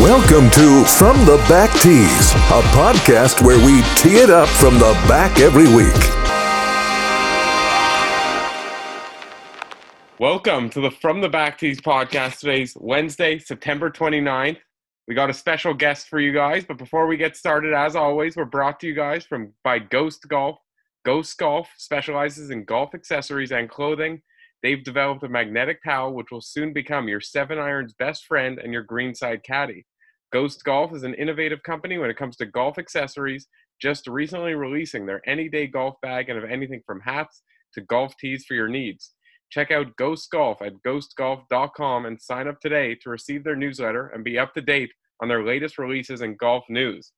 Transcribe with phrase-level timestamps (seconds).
[0.00, 4.92] Welcome to From the Back Tees, a podcast where we tee it up from the
[5.08, 5.92] back every week.
[10.20, 12.38] Welcome to the From the Back Tees podcast.
[12.38, 14.58] Today's Wednesday, September 29th.
[15.08, 18.36] We got a special guest for you guys, but before we get started, as always,
[18.36, 20.60] we're brought to you guys from by Ghost Golf.
[21.04, 24.22] Ghost Golf specializes in golf accessories and clothing.
[24.64, 28.72] They've developed a magnetic towel which will soon become your seven irons best friend and
[28.72, 29.84] your greenside caddy.
[30.32, 33.46] Ghost Golf is an innovative company when it comes to golf accessories,
[33.78, 37.42] just recently releasing their any day golf bag and of anything from hats
[37.74, 39.12] to golf tees for your needs.
[39.50, 44.24] Check out Ghost Golf at ghostgolf.com and sign up today to receive their newsletter and
[44.24, 44.90] be up to date
[45.20, 47.12] on their latest releases and golf news.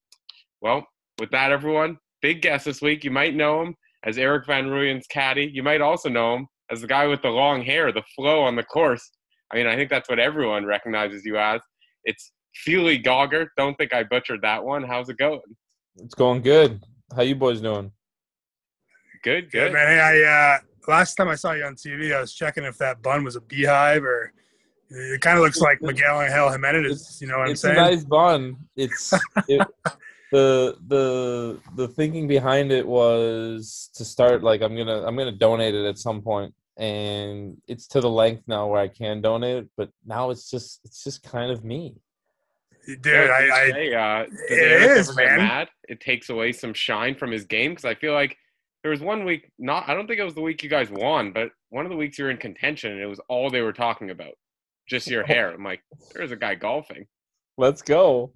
[0.61, 0.85] Well,
[1.21, 3.05] with that, everyone, big guest this week.
[3.05, 5.49] You might know him as Erik Van Rooyen's caddy.
[5.55, 8.57] You might also know him as the guy with the long hair, the flow on
[8.57, 9.11] the course.
[9.53, 11.61] I mean, I think that's what everyone recognizes you as.
[12.05, 13.49] It's Feely Gaugert.
[13.57, 14.83] Don't think I butchered that one.
[14.83, 15.41] How's it going?
[15.99, 16.83] It's going good.
[17.15, 17.93] How you boys doing?
[19.23, 19.73] Good, Good good.
[19.73, 19.87] man.
[19.89, 23.03] Hey, I uh, last time I saw you on TV, I was checking if that
[23.03, 24.33] bun was a beehive or
[24.89, 27.19] it kind of looks like Miguel Angel Jimenez.
[27.21, 27.77] You know what I'm saying?
[27.77, 27.97] it's a saying?
[27.97, 28.57] nice bun.
[28.77, 29.13] It's
[29.49, 29.67] it,
[30.33, 35.75] the the the thinking behind it was to start like I'm gonna I'm gonna donate
[35.75, 39.69] it at some point, and it's to the length now where I can donate.
[39.77, 41.95] But now it's just it's just kind of me.
[42.87, 45.39] Dude, Yeah, I, I say, uh, does it Erik is, ever get man.
[45.39, 45.69] mad?
[45.89, 48.37] It takes away some shine from his game because I feel like
[48.83, 49.51] there was one week.
[49.59, 51.97] Not, I don't think it was the week you guys won, but one of the
[51.97, 54.35] weeks you were in contention, and it was all they were talking about,
[54.89, 55.53] just your hair.
[55.53, 55.83] I'm like,
[56.15, 57.07] there's a guy golfing.
[57.59, 58.33] Let's go.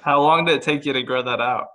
[0.00, 1.68] How long did it take you to grow that out?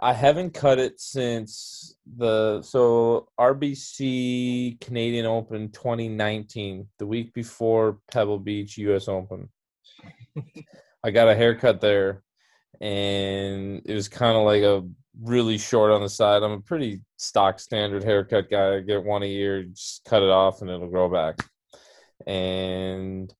[0.00, 8.38] I haven't cut it since the so RBC Canadian Open 2019, the week before Pebble
[8.38, 9.48] Beach US Open.
[11.04, 12.22] I got a haircut there,
[12.80, 14.82] and it was kind of like a
[15.22, 16.42] really short on the side.
[16.42, 18.76] I'm a pretty stock standard haircut guy.
[18.76, 21.36] I get one a year, just cut it off, and it'll grow back.
[22.26, 23.32] And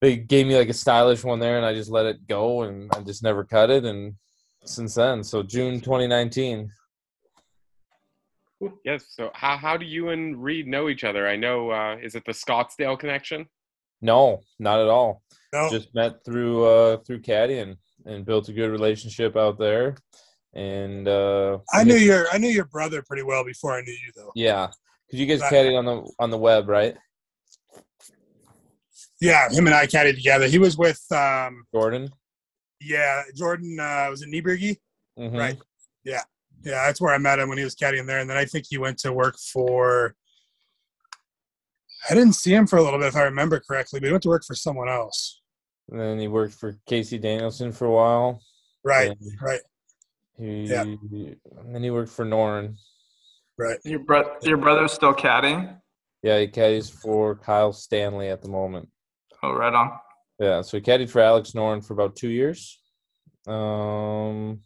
[0.00, 2.90] they gave me like a stylish one there, and I just let it go, and
[2.94, 3.84] I just never cut it.
[3.84, 4.14] And
[4.64, 6.70] since then, so June 2019.
[8.84, 9.04] Yes.
[9.08, 11.28] So how how do you and Reed know each other?
[11.28, 11.70] I know.
[11.70, 13.46] Uh, is it the Scottsdale connection?
[14.00, 15.22] No, not at all.
[15.52, 19.96] no, Just met through uh through Caddy and, and built a good relationship out there.
[20.54, 24.12] And uh I knew your I knew your brother pretty well before I knew you
[24.16, 24.32] though.
[24.34, 24.68] yeah,
[25.06, 25.52] because you guys Right.
[25.52, 26.96] caddied on the on the web, right?
[29.20, 30.46] Yeah, him and I caddied together.
[30.46, 32.10] He was with um Jordan.
[32.80, 34.76] yeah Jordan uh, was it Niebrugge?
[35.18, 35.36] Mhm.
[35.36, 35.58] Right.
[36.04, 36.22] Yeah,
[36.62, 38.66] yeah, that's where I met him when he was caddying there, and then I think
[38.68, 40.14] he went to work for.
[42.08, 44.22] I didn't see him for a little bit, if I remember correctly, but he went
[44.22, 45.40] to work for someone else.
[45.90, 48.40] And then he worked for Casey Danielson for a while.
[48.84, 49.60] Right, And right,
[50.38, 50.82] He, Yeah.
[50.82, 52.76] And then he worked for Noren.
[53.58, 53.78] right.
[53.84, 55.80] Your bro- your brother's still caddying?
[56.22, 58.88] Yeah, he caddies for Kyle Stanley at the moment.
[59.42, 59.92] Oh, right on.
[60.38, 62.80] Yeah, so he caddied for Alex Noren for about two years.
[63.46, 64.60] Um,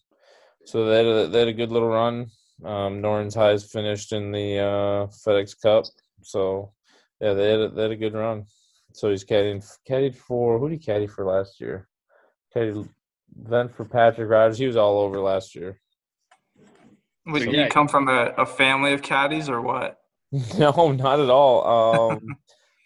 [0.65, 2.27] so they had a, they had a good little run.
[2.65, 5.85] Um, Noren's highs finished in the uh, FedEx Cup.
[6.23, 6.73] So
[7.21, 8.45] yeah, they had a, they had a good run.
[8.93, 11.89] So he's caddying caddied for who did he caddy for last year?
[12.55, 12.89] Caddied
[13.35, 14.59] then for Patrick Rodgers.
[14.59, 15.81] He was all over last year.
[17.27, 17.69] Would So, you yeah.
[17.69, 19.99] come from a, a family of caddies or what?
[20.59, 22.11] no, not at all.
[22.11, 22.37] Um,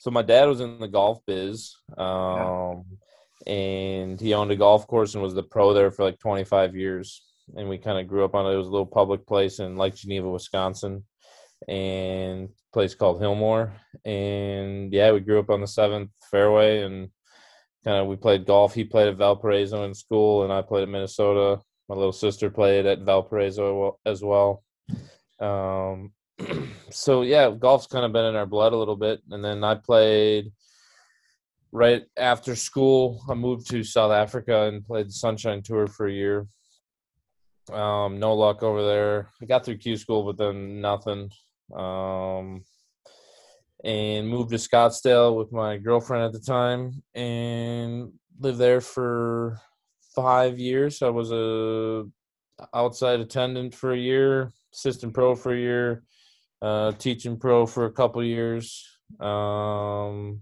[0.06, 2.84] so my dad was in the golf biz, um,
[3.44, 7.24] and he owned a golf course and was the pro there for like 25 years.
[7.56, 8.54] And we kind of grew up on it.
[8.54, 11.02] It was a little public place in Lake Geneva, Wisconsin,
[11.66, 13.72] and a place called Hillmoor.
[14.04, 17.08] And yeah, we grew up on the seventh fairway, and
[17.84, 18.74] kind of we played golf.
[18.74, 21.60] He played at Valparaiso in school, and I played at Minnesota.
[21.88, 24.62] My little sister played at Valparaiso as well.
[25.40, 26.12] Um,
[26.90, 29.20] so yeah, golf's kind of been in our blood a little bit.
[29.30, 30.52] And then I played
[31.72, 33.22] right after school.
[33.28, 36.46] I moved to South Africa and played the Sunshine Tour for a year.
[37.72, 39.30] Um, no luck over there.
[39.42, 41.30] I got through Q school, but then nothing.
[41.74, 42.64] Um,
[43.84, 49.60] and moved to Scottsdale with my girlfriend at the time and lived there for
[50.14, 51.02] five years.
[51.02, 52.04] I was a
[52.72, 56.04] outside attendant for a year, assistant pro for a year,
[56.62, 58.84] uh, teaching pro for a couple years.
[59.20, 60.40] Um,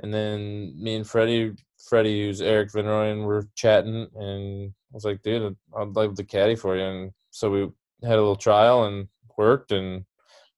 [0.00, 1.52] and then me and Freddie,
[1.88, 6.24] Freddie, who's Erik Van Rooyen, were chatting, and I was like, dude, I'd like the
[6.24, 6.84] caddy for you.
[6.84, 7.60] And so we
[8.02, 9.08] had a little trial and
[9.38, 10.04] worked, and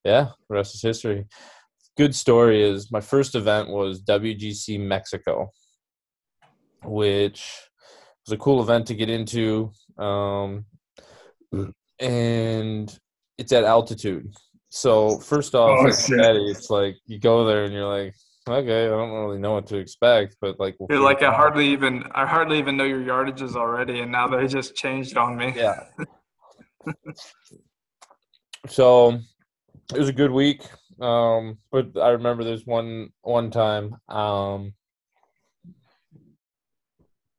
[0.03, 1.25] yeah, the rest is history.
[1.97, 5.51] good story is my first event was WGC Mexico,
[6.83, 7.43] which
[8.25, 9.71] was a cool event to get into.
[9.97, 10.65] Um,
[11.99, 12.99] and
[13.37, 14.33] it's at altitude.
[14.75, 18.13] So first off, Oh, it's It's like you go there and you're like,
[18.45, 21.35] okay, I don't really know what to expect, but like we'll You're like I out."
[21.35, 25.37] hardly even I hardly even know your yardages already, and now they just changed on
[25.37, 25.53] me.
[25.55, 25.79] Yeah.
[28.67, 29.17] so
[29.93, 30.61] it was a good week.
[30.99, 34.73] Um, but I remember there's one one time, um,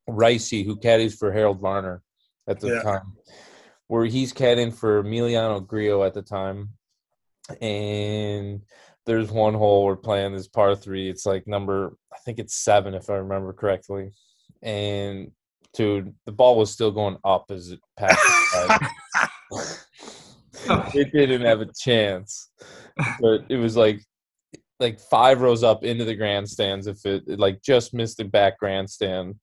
[0.09, 2.01] Ricey, who caddies for Harold Varner
[2.49, 2.81] at the Yeah.
[2.81, 3.13] time,
[3.89, 6.71] where he's caddying for Emiliano Grillo at the time.
[7.61, 8.63] And
[9.07, 11.09] there's one hole we're playing this par three.
[11.09, 14.11] It's like number, I think it's seven if I remember correctly.
[14.63, 15.31] And
[15.75, 18.21] dude, the ball was still going up as it passed.
[20.95, 22.51] it didn't have a chance,
[23.21, 24.01] but it was like
[24.79, 28.59] like five rows up into the grandstands if it, it like just missed the back
[28.59, 29.35] grandstand,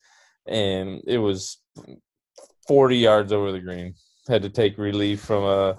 [0.48, 1.62] and it was
[2.68, 3.94] forty yards over the green.
[4.28, 5.78] Had to take relief from a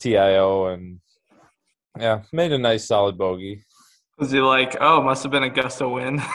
[0.00, 1.00] TIO and
[1.98, 3.64] yeah, made a nice solid bogey.
[4.18, 6.20] Was he like, oh, must have been a gust of wind?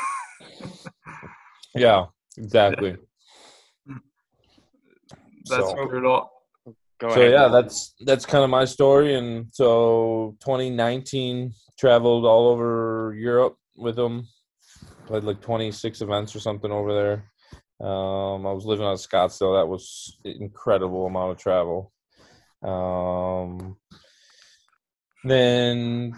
[1.73, 2.97] Yeah, exactly.
[5.45, 6.29] That's So- brutal.
[6.99, 7.31] Go so ahead.
[7.31, 13.95] yeah that's that's kind of my story and so 2019 traveled all over europe with
[13.95, 14.27] them
[15.07, 19.59] played like 26 events or something over there um, i was living out of scottsdale
[19.59, 21.91] that was incredible amount of travel
[22.61, 23.75] um,
[25.23, 26.18] then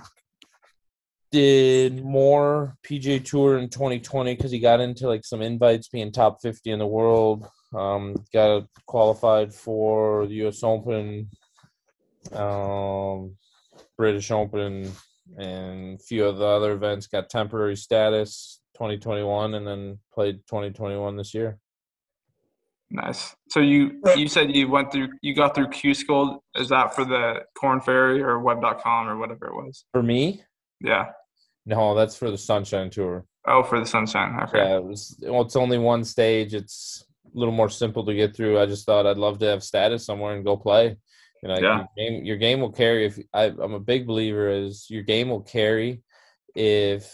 [1.32, 6.40] did more pga tour in 2020 because he got into like some invites being top
[6.42, 10.64] 50 in the world um, got qualified for the U.S.
[10.64, 11.30] Open,
[12.34, 13.36] um,
[13.98, 14.92] British Open,
[15.38, 17.08] and a few of the other events.
[17.08, 21.58] Got temporary status 2021, and then played 2021 this year.
[22.96, 23.36] Nice.
[23.50, 26.44] So you you said you went through you got through Q School.
[26.54, 29.84] Is that for the Korn Ferry or Web.com or whatever it was?
[29.92, 30.44] For me,
[30.80, 31.08] Yeah.
[31.66, 33.26] no, that's for the Sunshine Tour.
[33.48, 34.40] Oh, for the Sunshine.
[34.44, 34.60] Okay.
[34.60, 35.18] Yeah, it was.
[35.24, 36.54] Well, it's only one stage.
[36.54, 38.60] It's a little more simple to get through.
[38.60, 40.96] I just thought I'd love to have status somewhere and go play.
[41.42, 41.78] You know, Yeah.
[41.80, 43.08] your game, your game will carry.
[43.08, 46.04] If I, I'm a big believer, is your game will carry
[46.54, 47.12] if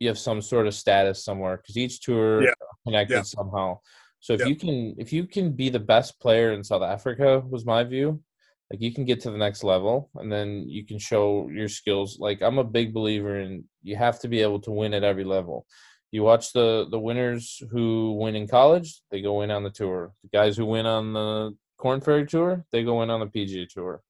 [0.00, 2.54] you have some sort of status somewhere because each tour Yeah.
[2.86, 3.22] connected Yeah.
[3.22, 3.80] somehow.
[4.24, 4.46] So if Yeah.
[4.48, 8.22] you can, if you can be the best player in South Africa, was my view.
[8.70, 12.18] Like you can get to the next level, and then you can show your skills.
[12.18, 15.24] Like I'm a big believer in you have to be able to win at every
[15.24, 15.66] level
[16.14, 20.12] you watch the the winners who win in college they go in on the tour
[20.22, 23.68] the guys who win on the korn ferry tour they go in on the pga
[23.68, 24.00] tour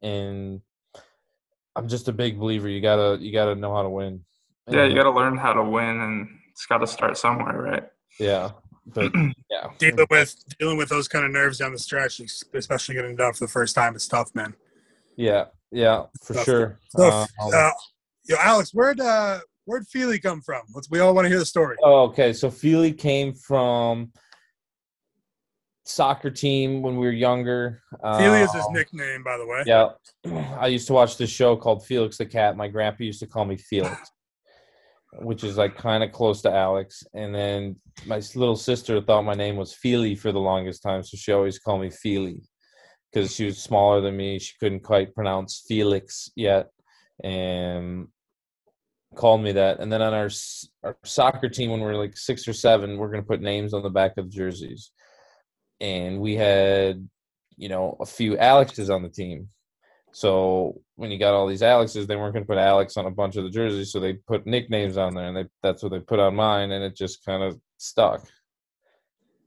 [0.00, 0.60] and
[1.74, 4.24] i'm just a big believer you gotta you gotta know how to win
[4.70, 7.86] Yeah, you got to learn how to win, and it's got to start somewhere, right?
[8.20, 8.50] yeah
[8.86, 9.10] but
[9.50, 12.20] yeah dealing with dealing with those kind of nerves down the stretch,
[12.54, 14.54] especially getting done for the first time, it's tough, man.
[15.16, 16.44] yeah yeah for Tough.
[16.44, 17.70] sure So, Um, uh,
[18.24, 20.62] yo, Alex, where'd uh, where'd Feely come from?
[20.74, 21.76] Let's we all want to hear the story.
[21.82, 22.32] Oh, okay.
[22.32, 24.12] So Feely came from
[25.84, 27.82] soccer team when we were younger.
[28.18, 29.62] Feely is his Um, nickname, by the way.
[29.66, 29.88] Yeah.
[30.60, 32.56] I used to watch this show called Felix the Cat.
[32.56, 34.10] My grandpa used to call me Felix,
[35.18, 37.02] which is like kind of close to Alex.
[37.14, 37.76] And then
[38.06, 41.02] my little sister thought my name was Feely for the longest time.
[41.02, 42.42] So she always called me Feely
[43.12, 44.38] because she was smaller than me.
[44.38, 46.68] She couldn't quite pronounce Felix yet.
[47.22, 48.08] And
[49.14, 49.80] called me that.
[49.80, 50.30] And then on our,
[50.84, 53.74] our soccer team, when we were like six or seven, we're going to put names
[53.74, 54.92] on the back of the jerseys.
[55.80, 57.08] And we had,
[57.56, 59.48] you know, a few Alexes on the team.
[60.12, 63.10] So when you got all these Alexes, they weren't going to put Alex on a
[63.10, 66.00] bunch of the jerseys, so they put nicknames on there, and they, that's what they
[66.00, 68.26] put on mine, and it just kind of stuck.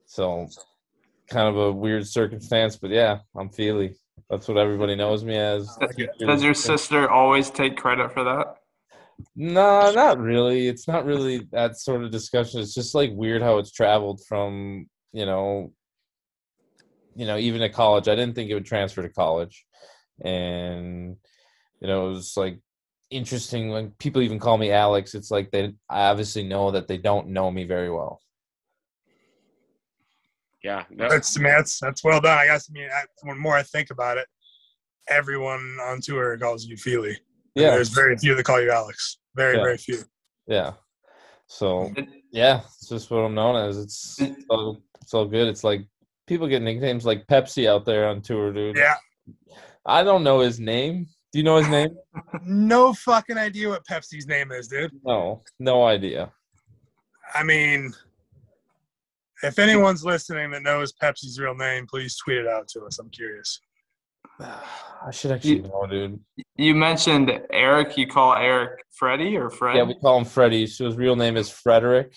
[0.05, 0.47] So,
[1.29, 3.95] kind of a weird circumstance, but yeah, I'm Feely.
[4.29, 5.77] That's what everybody knows me as.
[6.19, 8.55] Does your sister always take credit for that?
[9.35, 10.67] No, not really.
[10.67, 12.61] It's not really that sort of discussion.
[12.61, 15.71] It's just like weird how it's traveled from, you know,
[17.15, 18.07] you know, even at college.
[18.07, 19.65] I didn't think it would transfer to college.
[20.21, 21.17] And
[21.81, 22.59] you know, it was like
[23.09, 26.97] interesting when people even call me Alex, it's like they I obviously know that they
[26.97, 28.19] don't know me very well.
[30.63, 30.83] Yeah.
[30.89, 32.37] No, That's man, that's that's well done.
[32.37, 32.69] I guess.
[32.69, 34.27] I mean, I, the more I think about it,
[35.09, 37.17] everyone on tour calls you Feely.
[37.55, 37.71] Yeah.
[37.71, 39.17] There's very few that call you Alex.
[39.35, 39.63] Very, Yeah.
[39.63, 39.97] very few.
[40.47, 40.73] Yeah.
[41.47, 41.91] So
[42.31, 43.77] yeah, it's just what I'm known as.
[43.77, 45.47] It's it's all, it's all good.
[45.47, 45.85] It's like
[46.27, 48.77] people get nicknames like Pepsi out there on tour, dude.
[48.77, 48.95] Yeah.
[49.85, 51.89] I don't know his name, Do you know his name?
[52.45, 54.91] No fucking idea what Pepsi's name is, dude.
[55.03, 56.31] No, no idea.
[57.35, 57.93] I mean,
[59.43, 62.99] if anyone's listening that knows Pepsi's real name, please tweet it out to us.
[62.99, 63.59] I'm curious.
[64.39, 66.19] I should actually You- know, dude.
[66.55, 67.97] You mentioned Erik.
[67.97, 69.75] You call Erik Freddie or Fred?
[69.77, 70.67] Yeah, we call him Freddie.
[70.67, 72.13] So his real name is Frederick.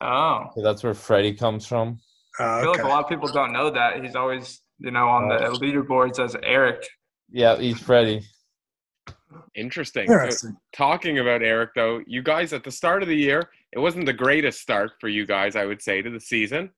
[0.00, 1.98] oh, So that's where Freddie comes from.
[2.38, 4.02] Uh, I feel like a lot of people don't know that.
[4.04, 5.52] He's always, you know, on the Oh.
[5.54, 6.86] leaderboards as Erik.
[7.30, 8.22] Yeah, he's Freddie.
[9.54, 10.06] Interesting.
[10.30, 14.06] So, talking about Erik, though, you guys at the start of the year, it wasn't
[14.06, 16.70] the greatest start for you guys, I would say, to the season.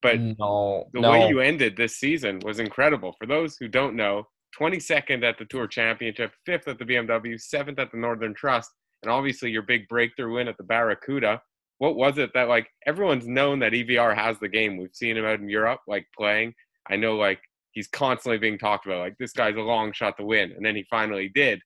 [0.00, 1.10] But no, the no.
[1.12, 3.14] way you ended this season was incredible.
[3.20, 4.26] For those who don't know,
[4.58, 8.70] 22nd at the Tour Championship, fifth at the BMW, seventh at the Northern Trust,
[9.02, 11.40] and obviously your big breakthrough win at the Barracuda.
[11.78, 14.76] What was it that like everyone's known that EVR has the game?
[14.76, 16.54] We've seen him out in Europe, like playing.
[16.90, 17.40] I know like
[17.72, 20.76] he's constantly being talked about, like this guy's a long shot to win, and then
[20.76, 21.60] he finally did.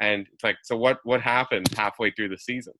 [0.00, 0.98] And it's like, so what?
[1.04, 2.74] What happened halfway through the season?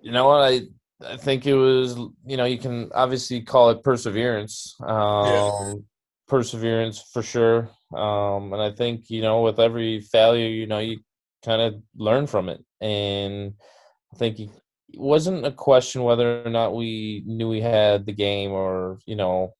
[0.00, 0.42] You know what?
[0.42, 0.60] I
[1.04, 1.96] I think it was.
[2.26, 4.76] You know, you can obviously call it perseverance.
[4.80, 5.84] Um,
[6.28, 7.70] Perseverance for sure.
[7.92, 11.00] Um, and I think you know, with every failure, you know, you
[11.44, 12.64] kind of learn from it.
[12.80, 13.54] And
[14.14, 14.50] I think it
[14.94, 19.54] wasn't a question whether or not we knew we had the game or you know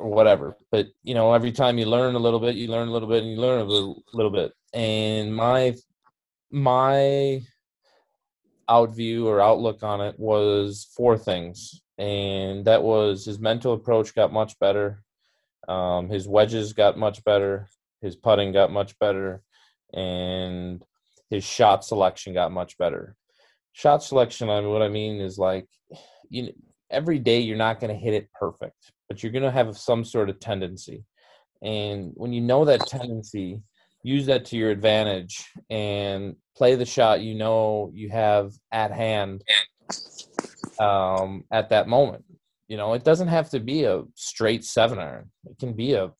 [0.00, 0.56] or whatever.
[0.70, 3.22] But you know, every time you learn a little bit, you learn a little bit,
[3.22, 4.52] and you learn a little, little bit.
[4.72, 5.74] And my
[6.50, 7.42] my
[8.68, 14.32] outview or outlook on it was four things, and that was his mental approach got
[14.32, 15.02] much better,
[15.68, 17.68] um, his wedges got much better,
[18.00, 19.42] his putting got much better,
[19.92, 20.82] and
[21.30, 23.16] his shot selection got much better.
[23.72, 25.68] Shot selection, I mean, what I mean is like,
[26.28, 26.52] you know,
[26.90, 30.04] every day you're not going to hit it perfect, but you're going to have some
[30.04, 31.04] sort of tendency.
[31.62, 33.60] And when you know that tendency,
[34.02, 39.44] use that to your advantage and play the shot you know you have at hand
[40.78, 42.24] um, at that moment.
[42.68, 45.30] You know, it doesn't have to be a straight seven iron.
[45.44, 46.12] It can be a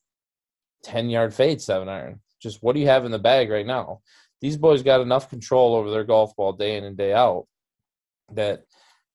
[0.84, 2.20] 10 yard fade seven iron.
[2.42, 4.00] Just what do you have in the bag right now?
[4.40, 7.46] These boys got enough control over their golf ball day in and day out
[8.32, 8.64] that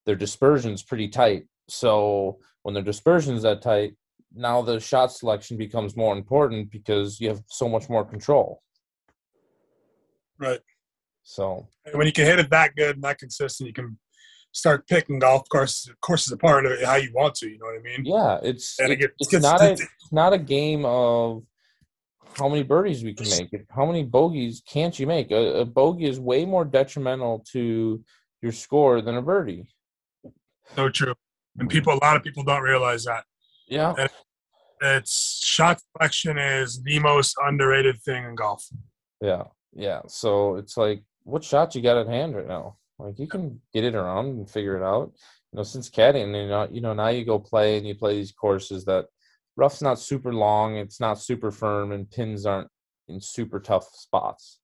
[0.06, 1.44] their dispersion's pretty tight.
[1.68, 3.96] So when their dispersion's that tight,
[4.34, 8.62] now the shot selection becomes more important because you have so much more control.
[10.38, 10.60] Right.
[11.22, 13.98] So when you can hit it that good and that consistent, you can
[14.52, 17.48] start picking golf course courses apart how you want to.
[17.48, 18.04] You know what I mean?
[18.04, 21.42] yeah, it's it it- gets- it's not a it's not a game of
[22.34, 23.64] how many birdies we can make.
[23.70, 25.30] How many bogeys can't you make?
[25.30, 28.04] A, a bogey is way more detrimental to
[28.42, 29.66] your score than a birdie.
[30.74, 31.14] So true.
[31.58, 33.24] And people, a lot of people don't realize that.
[33.68, 33.94] Yeah,
[34.80, 38.64] It's shot selection is the most underrated thing in golf.
[39.20, 40.02] yeah, yeah.
[40.06, 42.76] So it's like, what shot you got at hand right now?
[42.98, 45.12] Like you can get it around and figure it out.
[45.52, 48.16] You know, since caddying, you know, you know, now you go play and you play
[48.16, 49.06] these courses that
[49.56, 52.68] rough's not super long, it's not super firm, and pins aren't
[53.08, 54.60] in super tough spots.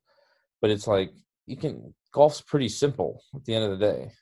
[0.60, 1.12] But it's like
[1.46, 4.12] you can golf's pretty simple at the end of the day.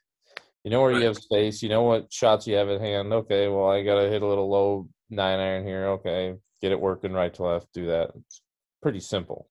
[0.65, 3.13] You know where you have space, you know what shots you have at hand.
[3.13, 5.87] Okay, well I gotta hit a little low nine iron here.
[5.89, 8.11] Okay, get it working right to left, do that.
[8.15, 8.43] It's
[8.83, 9.49] pretty simple.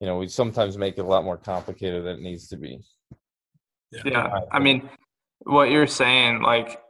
[0.00, 2.80] You know, we sometimes make it a lot more complicated than it needs to be.
[4.04, 4.88] Yeah, I mean,
[5.40, 6.80] what you're saying like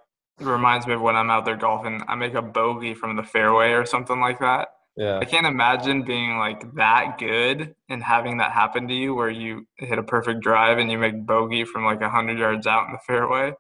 [0.41, 2.03] reminds me of when I'm out there golfing.
[2.07, 4.69] I make a bogey from the fairway or something like that.
[4.97, 5.19] Yeah.
[5.19, 9.67] I can't imagine being like that good and having that happen to you where you
[9.79, 12.93] hit a perfect drive and you make bogey from like a hundred yards out in
[12.93, 13.55] the fairway,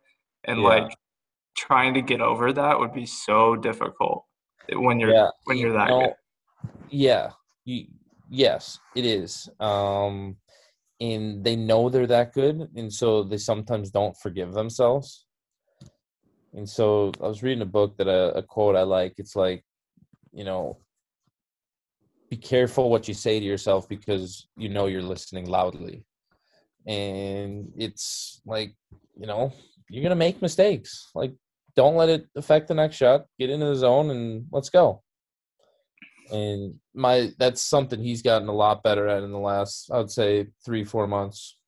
[0.44, 0.68] and Yeah.
[0.68, 0.96] like
[1.56, 4.24] trying to get over that would be so difficult
[4.74, 5.30] when you're yeah.
[5.44, 6.14] when you you're that know, good.
[6.90, 7.30] Yeah.
[7.64, 7.86] You,
[8.28, 9.48] yes, it is.
[9.60, 10.36] Um,
[11.00, 15.26] and they know they're that good, and so they sometimes don't forgive themselves.
[16.54, 19.14] And so I was reading a book that a, a quote I like.
[19.16, 19.64] It's like,
[20.32, 20.78] you know,
[22.32, 26.04] be careful what you say to yourself because you know you're listening loudly.
[26.86, 28.74] And it's like,
[29.20, 29.52] you know,
[29.90, 31.10] you're gonna make mistakes.
[31.14, 31.34] Like,
[31.76, 33.26] don't let it affect the next shot.
[33.38, 35.02] Get into the zone and let's go
[36.30, 40.10] and my that's something he's gotten a lot better at in the last i would
[40.10, 41.58] say three four months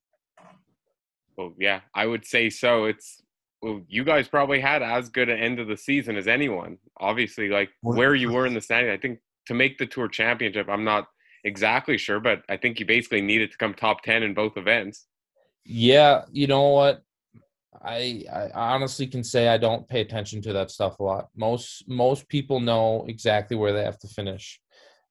[1.36, 2.84] Well, yeah, I would say so.
[2.84, 3.22] It's
[3.62, 6.78] well, you guys probably had as good an end of the season as anyone.
[7.00, 10.68] Obviously, like where you were in the standing, I think to make the tour championship,
[10.68, 11.06] I'm not
[11.44, 15.06] exactly sure, but I think you basically needed to come top ten in both events.
[15.64, 17.02] yeah you know what
[17.82, 21.84] I, I honestly can say i don't pay attention to that stuff a lot most
[21.88, 24.60] most people know exactly where they have to finish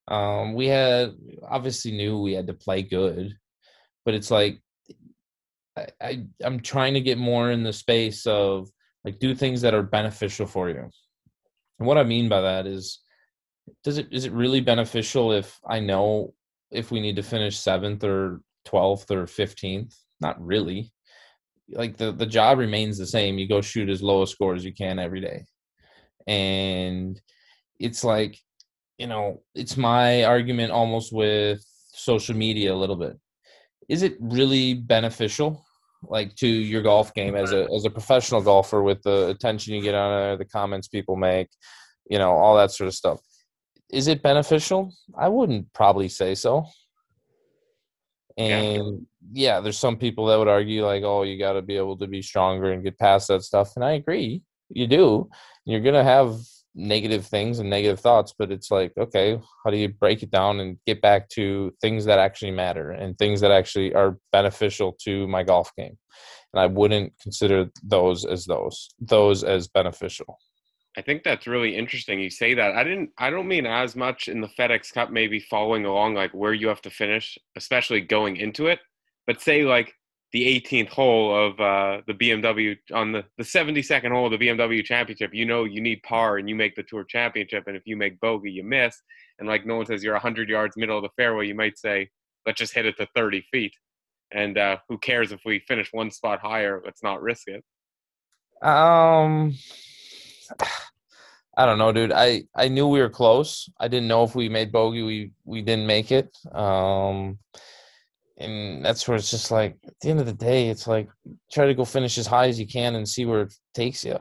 [0.07, 1.11] Um, we had
[1.47, 3.37] obviously knew we had to play good,
[4.05, 4.55] but it's like
[5.77, 6.11] I, I
[6.45, 8.69] I'm trying to get more in the space of
[9.05, 10.89] like do things that are beneficial for you.
[11.79, 12.99] And what I mean by that is
[13.83, 16.33] does it is it really beneficial if I know
[16.71, 19.95] if we need to finish seventh or twelfth or fifteenth?
[20.21, 20.91] Not really.
[21.69, 23.37] Like the the job remains the same.
[23.37, 25.45] You go shoot as low a score as you can every day,
[26.27, 27.19] and
[27.79, 28.37] it's like
[28.97, 33.17] you know it's my argument almost with social media a little bit.
[33.89, 35.65] Is it really beneficial?
[36.09, 39.81] like to your golf game as a as a professional golfer with the attention you
[39.81, 41.47] get on there, the comments people make,
[42.09, 43.21] you know, all that sort of stuff
[43.93, 44.91] is it beneficial?
[45.15, 46.65] I wouldn't probably say so.
[48.35, 49.55] And yeah.
[49.55, 52.07] yeah, there's some people that would argue like, oh, you got to be able to
[52.07, 53.73] be stronger and get past that stuff.
[53.75, 55.29] And I agree, you do.
[55.65, 56.35] You're gonna have
[56.75, 60.59] negative things and negative thoughts, but it's like, okay, how do you break it down
[60.59, 65.27] and get back to things that actually matter and things that actually are beneficial to
[65.27, 65.97] my golf game?
[66.53, 70.39] And I wouldn't consider those as those those as beneficial.
[70.95, 72.19] I think that's really interesting.
[72.19, 72.75] You say that.
[72.75, 73.09] I didn't.
[73.17, 76.67] I don't mean as much in the FedEx Cup, maybe following along like where you
[76.67, 78.79] have to finish, especially going into it.
[79.25, 79.93] But say like
[80.33, 84.83] the 18th hole of uh, the BMW on the the 72nd hole of the BMW
[84.83, 85.33] Championship.
[85.33, 87.63] You know you need par, and you make the Tour Championship.
[87.65, 88.95] And if you make bogey, you miss.
[89.39, 92.09] And like no one says you're 100 yards middle of the fairway, you might say,
[92.45, 93.73] let's just hit it to 30 feet.
[94.31, 96.81] And uh, who cares if we finish one spot higher?
[96.85, 97.63] Let's not risk it.
[98.65, 99.55] Um.
[101.57, 102.11] I don't know, dude.
[102.11, 103.69] I I knew we were close.
[103.79, 105.03] I didn't know if we made bogey.
[105.03, 106.35] We we didn't make it.
[106.51, 107.37] Um,
[108.37, 111.09] and that's where it's just like at the end of the day, it's like
[111.51, 114.17] try to go finish as high as you can and see where it takes you.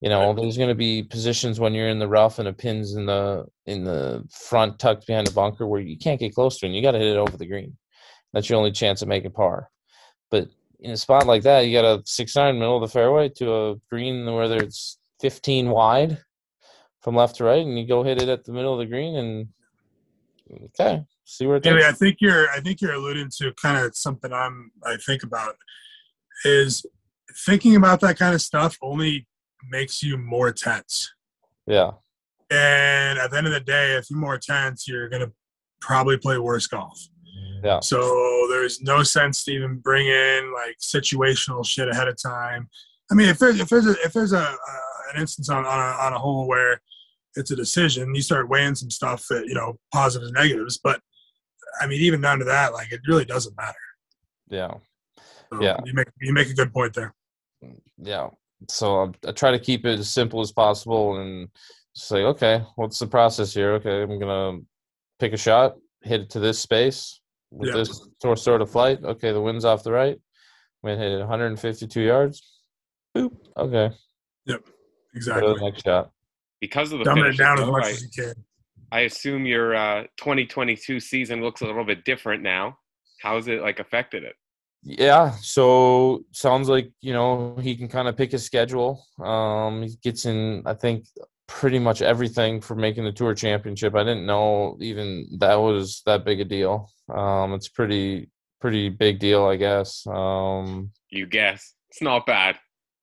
[0.00, 2.94] You know, there's going to be positions when you're in the rough and a pin's
[2.94, 6.66] in the in the front tucked behind the bunker where you can't get close to,
[6.66, 7.76] and you got to hit it over the green.
[8.32, 9.68] That's your only chance of making par.
[10.30, 10.48] But
[10.80, 13.54] in a spot like that, you got a six iron middle of the fairway to
[13.54, 16.18] a green whether it's 15 wide
[17.00, 19.16] from left to right, and you go hit it at the middle of the green,
[19.16, 19.48] and
[20.66, 21.84] okay, see where it takes.
[21.84, 25.56] I think you're I think you're alluding to kind of something I'm I think about
[26.44, 26.84] is
[27.46, 29.26] thinking about that kind of stuff only
[29.68, 31.12] makes you more tense.
[31.66, 31.92] Yeah.
[32.50, 35.30] And at the end of the day, if you're more tense, you're gonna
[35.80, 36.98] probably play worse golf.
[37.62, 37.80] Yeah.
[37.80, 42.68] So there's no sense to even bring in like situational shit ahead of time.
[43.10, 45.78] I mean, if there's if there's a if there's a, a an instance on on
[45.78, 46.80] a, on a hole where
[47.36, 50.78] it's a decision, you start weighing some stuff that you know positives and negatives.
[50.82, 51.00] But
[51.80, 53.78] I mean, even down to that, like it really doesn't matter.
[54.48, 54.74] Yeah.
[55.52, 55.78] So yeah.
[55.84, 57.14] You make you make a good point there.
[57.98, 58.28] Yeah.
[58.68, 61.48] So I, I try to keep it as simple as possible and
[61.94, 63.72] say, okay, what's the process here?
[63.74, 64.58] Okay, I'm gonna
[65.18, 67.20] pick a shot, hit it to this space
[67.50, 67.76] with yeah.
[67.76, 69.02] this sort of flight.
[69.04, 70.18] Okay, the wind's off the right.
[70.82, 72.60] I'm gonna hit it 152 yards.
[73.16, 73.36] Boop.
[73.56, 73.94] Okay.
[74.46, 74.68] Yep.
[75.14, 75.54] Exactly.
[75.60, 76.10] next shot.
[76.60, 78.34] Because of the dumb it down as much I, as you can.
[78.92, 82.78] I assume your uh, 2022 season looks a little bit different now.
[83.20, 84.34] How's it like affected it?
[84.82, 89.04] Yeah, so sounds like you know he can kind of pick his schedule.
[89.22, 91.04] Um, he gets in, I think,
[91.46, 93.94] pretty much everything for making the tour championship.
[93.94, 96.90] I didn't know even that was that big a deal.
[97.14, 100.06] Um, it's pretty pretty big deal, I guess.
[100.06, 102.58] Um, you guess it's not bad.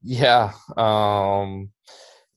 [0.07, 0.53] Yeah.
[0.77, 1.69] Um,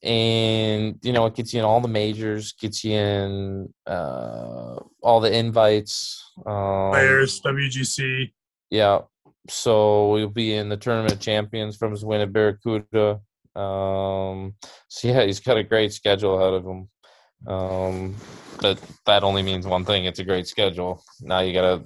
[0.03, 5.21] and you know it gets you in all the majors gets you in uh, all
[5.21, 8.33] the invites um, players wgc
[8.71, 9.01] yeah
[9.51, 13.21] so we'll be in the tournament of champions from his win at barracuda
[13.57, 14.55] um,
[14.89, 16.89] so yeah he's got a great schedule ahead of him.
[17.47, 18.17] Um,
[18.61, 21.03] but that only means one thing it's a great schedule.
[21.21, 21.83] Now you gotta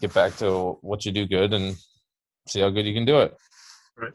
[0.00, 1.76] get back to what you do good and
[2.46, 3.36] see how good you can do it.
[3.96, 4.12] Right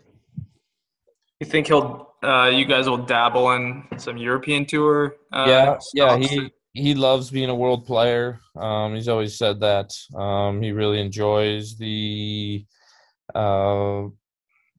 [1.39, 5.17] you think he'll uh, you guys will dabble in some European tour.
[5.31, 6.17] Uh, yeah, yeah.
[6.17, 8.39] He he loves being a world player.
[8.55, 9.91] Um, he's always said that.
[10.15, 12.65] Um, he really enjoys the
[13.35, 14.03] uh,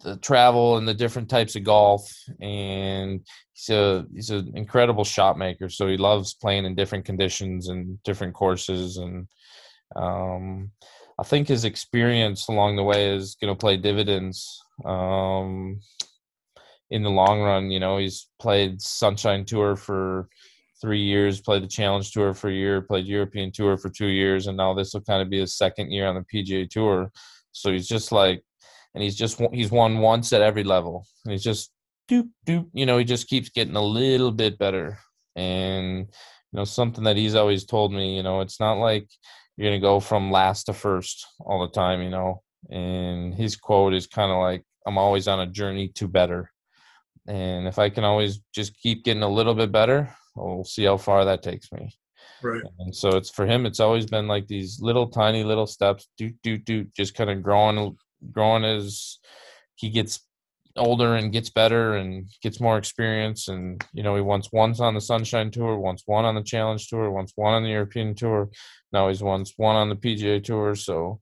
[0.01, 3.21] the travel and the different types of golf, and
[3.53, 5.69] he's a he's an incredible shot maker.
[5.69, 9.29] So he loves playing in different conditions and different courses, and
[9.97, 10.71] um,
[11.19, 14.63] I think his experience along the way is going to play dividends.
[14.85, 15.81] Um,
[16.95, 17.73] in the long run.
[17.73, 20.29] You know, he's played Sunshine Tour for
[20.81, 24.47] three years, played the Challenge Tour for a year, played European Tour for two years,
[24.47, 27.11] and now this will kind of be his second year on the PGA Tour.
[27.51, 28.45] So he's just like,
[28.95, 31.05] and he's just he's won once at every level.
[31.25, 31.73] And he's just
[32.09, 32.69] doop doop.
[32.73, 34.99] You know, he just keeps getting a little bit better,
[35.35, 38.17] and you know, something that he's always told me.
[38.17, 39.09] You know, it's not like
[39.57, 42.03] you're gonna go from last to first all the time.
[42.03, 46.07] You know, and his quote is kind of like, "I'm always on a journey to
[46.07, 46.54] better."
[47.27, 50.97] And if I can always just keep getting a little bit better, we'll see how
[50.97, 51.97] far that takes me.
[52.43, 52.63] Right.
[52.81, 53.65] And so it's for him.
[53.65, 57.43] It's always been like these little tiny little steps, do do do, just kind of
[57.43, 57.97] growing,
[58.33, 59.19] growing as
[59.77, 60.21] he gets
[60.77, 63.49] older and gets better and gets more experience.
[63.49, 66.87] And you know, he once once on the Sunshine Tour, once one on the Challenge
[66.87, 68.51] Tour, once one on the European Tour.
[68.93, 70.75] Now he's once one on the PGA Tour.
[70.75, 71.21] So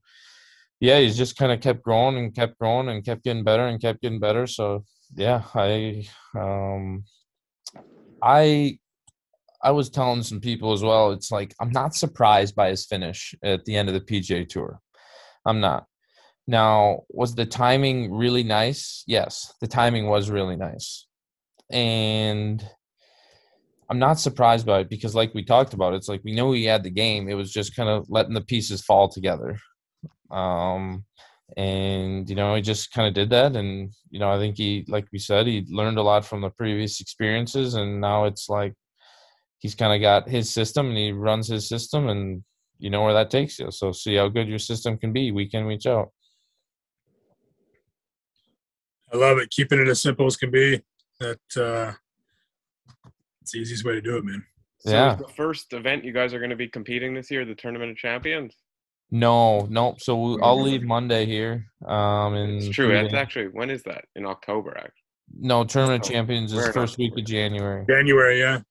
[0.79, 3.79] yeah, he's just kind of kept growing and kept growing and kept getting better and
[3.79, 4.45] kept getting better.
[4.47, 4.83] So
[5.15, 7.03] yeah, I um
[8.21, 8.79] I
[9.63, 11.11] I was telling some people as well.
[11.11, 14.79] It's like I'm not surprised by his finish at the end of the PGA Tour.
[15.45, 15.85] I'm not.
[16.45, 19.03] Now, was the timing really nice?
[19.07, 21.07] Yes, the timing was really nice,
[21.71, 22.63] and
[23.89, 26.65] I'm not surprised by it because, like we talked about, it's like we know he
[26.65, 27.29] had the game.
[27.29, 29.57] It was just kind of letting the pieces fall together.
[30.31, 31.05] Um,
[31.57, 34.85] and you know he just kind of did that and you know i think he
[34.87, 38.73] like we said he learned a lot from the previous experiences and now it's like
[39.59, 42.43] he's kind of got his system and he runs his system and
[42.79, 45.53] you know where that takes you so see how good your system can be week
[45.53, 46.09] in week out
[49.13, 49.51] I love it.
[49.51, 50.81] Keeping it as simple as can be.
[51.19, 51.93] That uh,
[53.41, 54.43] it's the easiest way to do it, man.
[54.79, 55.15] So Yeah.
[55.15, 57.97] the first event you guys are going to be competing this year, the Tournament of
[57.97, 58.55] Champions.
[59.13, 62.91] No nope so we- i'll leave monday here um and It's true.
[62.91, 64.05] That's actually when is that?
[64.15, 65.05] In October, actually.
[65.51, 68.61] no tournament of Oh, champions is we're first week of january January, yeah.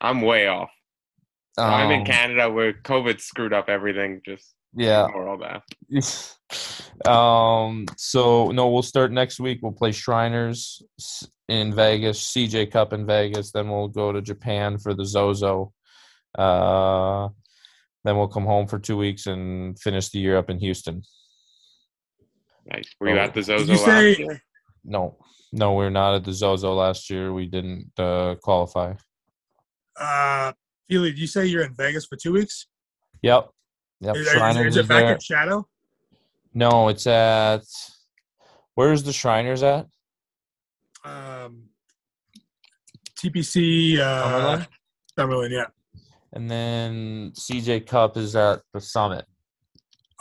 [0.00, 0.70] I'm way off.
[1.58, 4.20] I'm in Um, Canada where COVID screwed up everything.
[4.24, 5.62] Just yeah ignore all that.
[7.10, 10.82] um so no we'll start next week we'll play shriners
[11.48, 15.72] in vegas cj cup in vegas then we'll go to japan for the zozo
[16.38, 17.26] uh
[18.04, 21.02] then we'll come home for two weeks and finish the year up in houston
[22.66, 22.88] Nice.
[23.00, 23.20] Were you Oh.
[23.24, 24.42] at the Zozo you say- last year?
[24.84, 25.16] no
[25.52, 28.94] no we're not at the zozo last year we didn't uh qualify
[29.98, 30.52] Uh,
[30.88, 32.66] Feely, did you say you're in Vegas for two weeks?
[33.22, 33.48] yep
[34.00, 35.14] yep Is, is- shriners is is it back there.
[35.14, 35.66] at Shadow?
[36.54, 37.62] no it's at
[38.74, 39.86] where's the shriners at
[41.04, 41.70] Um,
[43.16, 44.66] TPC, uh, Summerlin?
[45.18, 45.66] Summerlin, yeah.
[46.32, 49.24] And then cj cup is at the summit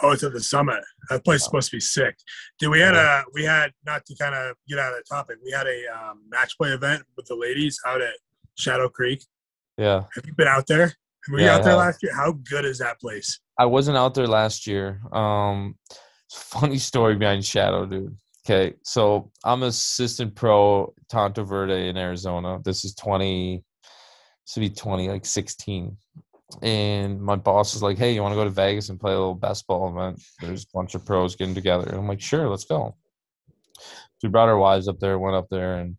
[0.02, 0.82] Oh, it's at the summit.
[1.10, 2.16] That place is supposed to be sick.
[2.58, 5.40] Dude, we had a we had not to kind of get out of the topic.
[5.44, 8.14] We had a um, match play event with the ladies out at
[8.56, 9.26] Shadow Creek.
[9.78, 10.94] yeah Have you been out there?
[11.30, 11.80] Were you Yeah, I out there have.
[11.80, 12.16] last year?
[12.16, 13.42] How good is that place?
[13.58, 15.02] I wasn't out there last year.
[15.12, 15.76] Um,
[16.32, 18.16] funny story behind Shadow, dude.
[18.46, 22.60] Okay, so I'm assistant pro Tonto Verde in Arizona.
[22.64, 23.66] This is 20,
[24.56, 25.98] would be 20, like 16.
[26.64, 29.18] And my boss is like, hey, you want to go to Vegas and play a
[29.18, 30.22] little best ball event?
[30.42, 31.96] There's a bunch of pros getting together.
[31.96, 32.96] I'm like, sure, let's go.
[33.78, 35.96] So we brought our wives up there, went up there and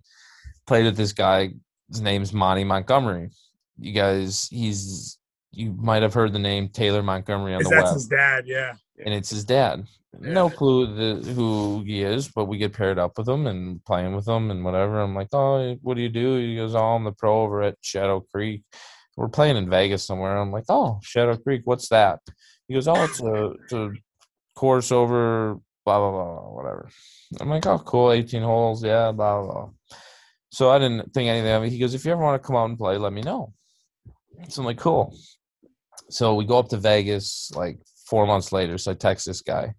[0.66, 1.50] played with this guy.
[1.88, 3.30] His name's Monty Montgomery.
[3.78, 5.18] You guys, he's,
[5.52, 8.44] you might have heard the name Taylor Montgomery on the that's web his dad?
[8.46, 8.74] Yeah.
[9.04, 9.86] and it's his dad.
[10.18, 14.14] No clue the, who he is, but we get paired up with him and playing
[14.14, 15.00] with him and whatever.
[15.00, 16.36] I'm like, oh, what do you do?
[16.36, 18.64] He goes, oh, I'm the pro over at Shadow Creek.
[19.16, 20.36] We're playing in Vegas somewhere.
[20.36, 22.20] I'm like, oh, Shadow Creek, what's that?
[22.66, 23.92] He goes, oh, it's a, it's a
[24.56, 26.88] course over blah blah blah whatever.
[27.40, 29.52] I'm like, oh, cool, 18 holes, yeah, blah blah.
[29.52, 29.70] blah.
[30.52, 31.70] So I didn't think anything of it.
[31.70, 33.52] He goes, if you ever want to come out and play, let me know.
[34.48, 35.16] So I'm like, cool.
[36.10, 38.76] So we go up to Vegas like four months later.
[38.76, 39.74] So I text this guy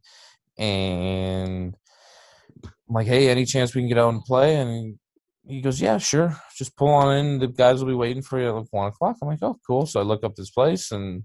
[0.57, 1.75] and
[2.63, 4.57] I'm like, hey, any chance we can get out and play?
[4.57, 4.97] And
[5.47, 6.35] he goes, yeah, sure.
[6.55, 7.39] Just pull on in.
[7.39, 9.17] The guys will be waiting for you at like one o'clock.
[9.21, 9.85] I'm like, oh, cool.
[9.85, 11.23] So I look up this place and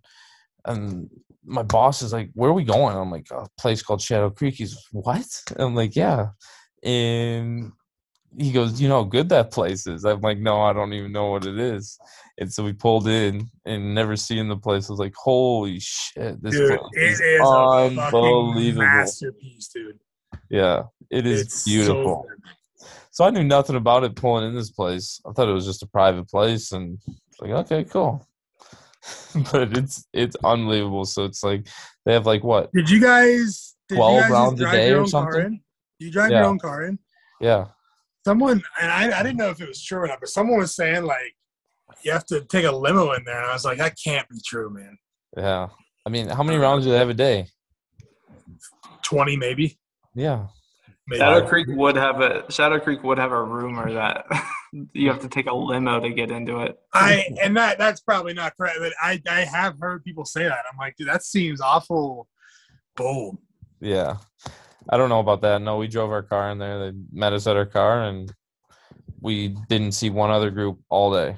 [0.65, 1.09] and
[1.45, 2.97] my boss is like, where are we going?
[2.97, 4.55] I'm like, a place called Shadow Creek.
[4.57, 5.27] He's what?
[5.57, 6.29] I'm like, yeah.
[6.83, 7.73] And
[8.39, 10.05] he goes, you know how good that place is.
[10.05, 11.99] I'm like, no, I don't even know what it is.
[12.39, 14.89] And so we pulled in and never seen the place.
[14.89, 18.83] I was like, holy shit, this Dude, place it is is unbelievable.
[18.85, 19.99] masterpiece, dude.
[20.51, 22.27] Yeah, it is It's beautiful.
[22.29, 22.87] So.
[23.11, 25.19] So I knew nothing about it pulling in this place.
[25.27, 26.99] I thought it was just a private place, and
[27.41, 28.27] like, okay, cool.
[29.53, 31.07] but it's it's unbelievable.
[31.07, 31.67] So it's like
[32.05, 32.71] they have like what?
[32.73, 33.75] Did you guys?
[33.89, 35.41] Did 12 you guys rounds a day your or something?
[35.41, 35.61] in?
[35.99, 36.41] You drive Yeah.
[36.41, 36.99] your own car in?
[37.41, 37.67] Yeah,
[38.27, 40.75] Someone and I, I didn't know if it was true or not, but someone was
[40.75, 41.37] saying like
[42.03, 44.41] you have to take a limo in there, and I was like, that can't be
[44.45, 44.99] true, man.
[45.37, 45.69] yeah.
[46.05, 47.47] I mean, how many uh, rounds do they have a day?
[49.05, 49.79] Twenty maybe.
[50.17, 50.49] Yeah,
[51.07, 51.21] maybe.
[51.21, 54.27] Shadow Creek would have a Shadow Creek would have a rumor that
[54.93, 56.77] you have to take a limo to get into it.
[56.93, 60.65] I and that that's probably not correct, but I I have heard people say that.
[60.69, 62.27] I'm like, dude, that seems awful
[62.97, 63.39] bold.
[63.81, 64.17] Yeah.
[64.91, 65.61] I don't know about that.
[65.63, 66.79] No, we drove our car in there.
[66.93, 68.33] They met us at our car and
[69.21, 71.37] we didn't see one other group all day.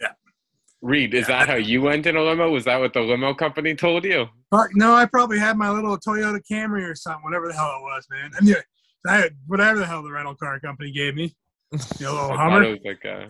[0.00, 0.12] Yeah.
[0.82, 2.50] Reed, is that how you went in a limo?
[2.50, 4.26] Was that what the limo company told you?
[4.50, 7.82] Fuck, no, I probably had my little Toyota Camry or something, whatever the hell it
[7.82, 8.30] was, man.
[8.38, 8.54] I mean,
[9.08, 11.34] I had whatever the hell the rental car company gave me.
[11.98, 12.62] You know, little I thought Hummer.
[12.62, 13.28] it was like a...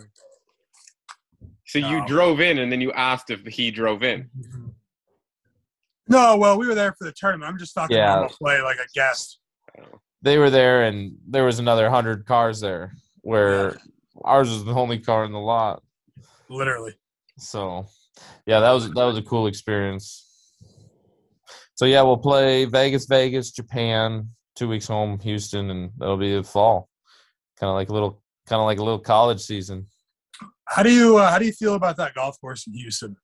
[1.66, 2.06] So you No.
[2.06, 4.28] drove in and then you asked if he drove in.
[6.08, 7.50] No, well, we were there for the tournament.
[7.50, 8.14] I'm just talking Yeah.
[8.14, 9.40] normal play, like a guest.
[10.22, 13.76] They were there and there was another hundred cars there where
[14.24, 15.82] ours was the only car in the lot.
[16.48, 16.94] Literally.
[17.38, 17.86] So
[18.46, 20.24] yeah, that was that was a cool experience.
[21.74, 26.42] So yeah, we'll play Vegas, Vegas, Japan, two weeks home, Houston, and that'll be the
[26.42, 26.88] fall.
[27.60, 29.86] Kind of like a little, kind of like a little college season.
[30.66, 33.16] How do you uh, how do you feel about that golf course in Houston?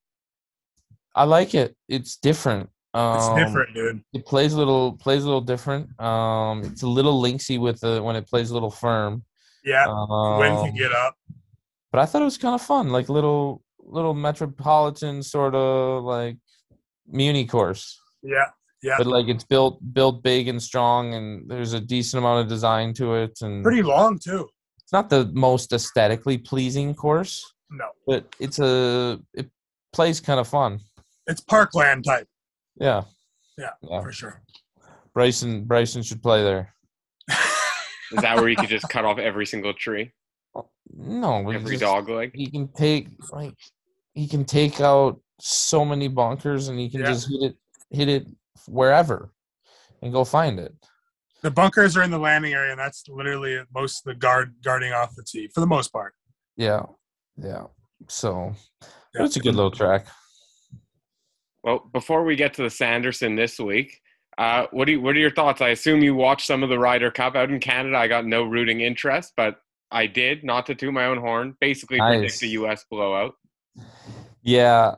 [1.14, 1.76] I like it.
[1.88, 2.70] It's different.
[2.94, 4.02] Um, It's different, dude.
[4.12, 5.98] It plays a little, plays a little different.
[6.00, 9.24] Um, it's a little linksy with the when it plays a little firm.
[9.64, 11.16] Yeah, Um, can get up.
[11.90, 16.36] but I thought it was kind of fun, like little, little metropolitan sort of like
[17.06, 17.98] Muni course.
[18.22, 18.46] Yeah,
[18.82, 18.96] yeah.
[18.98, 22.92] but like it's built built big and strong and there's a decent amount of design
[22.94, 24.48] to it and Pretty long too.
[24.82, 29.50] it's not the most aesthetically pleasing course No, but it's a it
[29.92, 30.78] plays kind of fun
[31.26, 32.28] it's parkland type
[32.76, 33.02] yeah
[33.58, 33.70] Yeah.
[33.82, 34.42] yeah for sure.
[35.14, 36.74] bryson bryson should play there
[37.28, 40.12] Is that where you could just cut off every single tree,
[40.94, 42.30] no but every just- dog leg?
[42.34, 43.54] he can take like
[44.14, 47.06] he can take out so many bunkers and he can Yeah.
[47.06, 47.56] just hit it
[47.90, 48.26] hit it
[48.68, 49.32] wherever
[50.02, 50.74] and go find it
[51.42, 54.92] The bunkers are in the landing area, and that's literally most of the guard guarding
[54.92, 56.12] off the tee for the most part.
[56.56, 56.82] yeah
[57.36, 57.64] yeah
[58.08, 58.52] so
[59.14, 59.24] Yeah.
[59.24, 60.06] it's a good little track
[61.62, 64.00] Well, before we get to the Sanderson this week,
[64.38, 65.60] uh, what do you, what are your thoughts?
[65.60, 67.96] I assume you watched some of the Ryder Cup out in Canada.
[67.96, 69.56] I got no rooting interest, but
[69.90, 71.56] I did, not to toot my own horn.
[71.60, 72.84] Basically, predict the U.S.
[72.90, 73.34] blowout.
[74.42, 74.94] Yeah,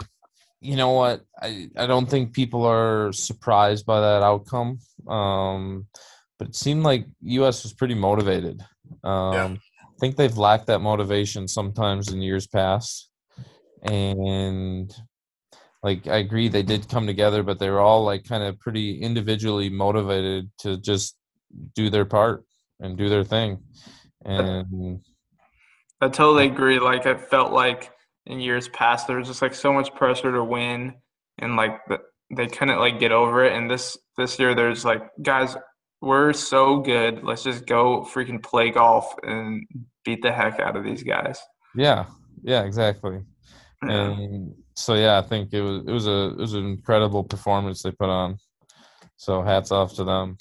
[0.60, 1.22] you know what?
[1.42, 4.78] I I don't think people are surprised by that outcome.
[5.06, 5.86] Um,
[6.38, 7.62] but it seemed like U.S.
[7.64, 8.62] was pretty motivated.
[9.02, 13.10] Um, I think they've lacked that motivation sometimes in years past,
[13.82, 14.92] and
[15.84, 19.02] like I agree they did come together, but they were all like kind of pretty
[19.02, 21.14] individually motivated to just
[21.74, 22.44] do their part
[22.80, 23.58] and do their thing.
[24.24, 25.00] And
[26.00, 26.78] I totally agree.
[26.80, 27.92] Like I felt like
[28.24, 30.94] in years past there was just like so much pressure to win,
[31.38, 31.78] and like
[32.34, 33.52] they couldn't like get over it.
[33.52, 35.54] And this this year there's like guys,
[36.00, 37.22] we're so good.
[37.22, 39.66] Let's just go freaking play golf and
[40.02, 41.38] beat the heck out of these guys.
[41.74, 42.06] yeah,
[42.42, 43.20] yeah, exactly.
[43.86, 44.12] Yeah.
[44.12, 47.82] and so yeah, I think it was it was a it was an incredible performance
[47.82, 48.38] they put on.
[49.16, 50.36] So hats off to them.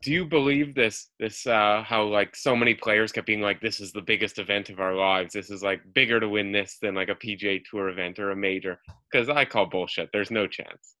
[0.00, 1.10] Do you believe this?
[1.20, 4.70] This uh, how like so many players kept being like, "This is the biggest event
[4.70, 5.34] of our lives.
[5.34, 8.36] This is like bigger to win this than like a PGA Tour event or a
[8.36, 8.78] major."
[9.10, 10.08] Because I call bullshit.
[10.12, 10.94] There's no chance.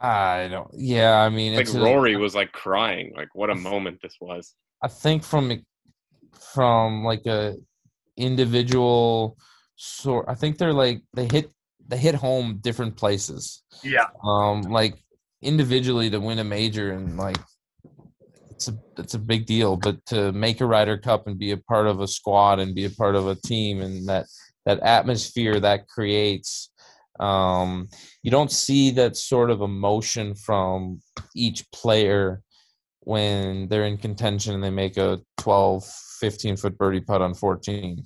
[0.00, 0.70] I don't.
[0.74, 3.12] Yeah, I mean, Like it's a- Rory was like crying.
[3.16, 4.54] Like what a moment this was.
[4.82, 5.64] I think from
[6.52, 7.56] from like a
[8.16, 9.36] individual
[9.76, 10.26] sort.
[10.28, 11.50] I think they're like they hit
[11.88, 13.62] they hit home different places.
[13.82, 14.94] Yeah, Um, like
[15.42, 17.38] individually to win a major and like
[18.50, 19.76] it's a it's a big deal.
[19.76, 22.86] But to make a Ryder Cup and be a part of a squad and be
[22.86, 24.26] a part of a team and that
[24.64, 26.70] that atmosphere that creates.
[27.18, 27.88] Um,
[28.22, 31.00] you don't see that sort of emotion from
[31.34, 32.42] each player
[33.00, 35.84] when they're in contention and they make a 12
[36.20, 38.02] 15 foot birdie putt on 14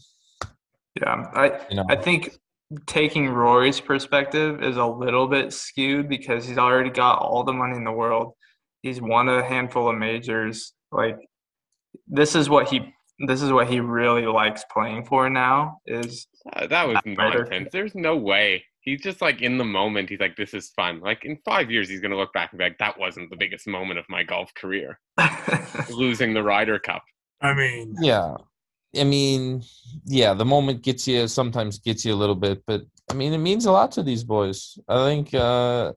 [0.97, 2.39] Yeah, I you know I think
[2.87, 7.77] taking Rory's perspective is a little bit skewed because he's already got all the money
[7.77, 8.35] in the world.
[8.83, 10.73] He's won a handful of majors.
[10.93, 11.19] Like
[12.07, 12.95] this is what he
[13.27, 17.69] this is what he really likes playing for now is Uh, that was Ryder nonsense.
[17.71, 18.65] There's no way.
[18.81, 20.09] He's just like in the moment.
[20.09, 22.65] He's like, "This is fun." Like in five years, he's gonna look back and be
[22.65, 24.99] like, "That wasn't the biggest moment of my golf career."
[25.91, 27.03] Losing the Ryder Cup.
[27.43, 28.37] I mean, yeah
[28.99, 29.63] i mean
[30.05, 33.39] yeah the moment gets you sometimes gets you a little bit but i mean it
[33.39, 34.79] means a lot to these boys.
[34.89, 35.93] I think uh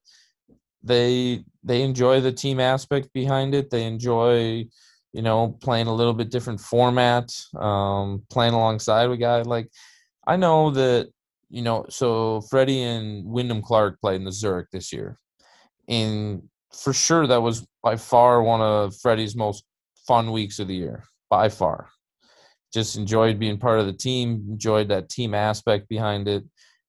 [0.83, 3.69] they they enjoy the team aspect behind it.
[3.69, 4.67] They enjoy
[5.13, 9.69] you know playing a little bit different format um playing alongside a guy like
[10.25, 11.09] i know that
[11.49, 15.19] you know so freddie and wyndham clark played in the zurich this year.
[15.87, 19.63] And for sure that was by far one of freddie's most
[20.07, 21.89] fun weeks of the year by far
[22.73, 26.43] just enjoyed being part of the team, enjoyed that team aspect behind it.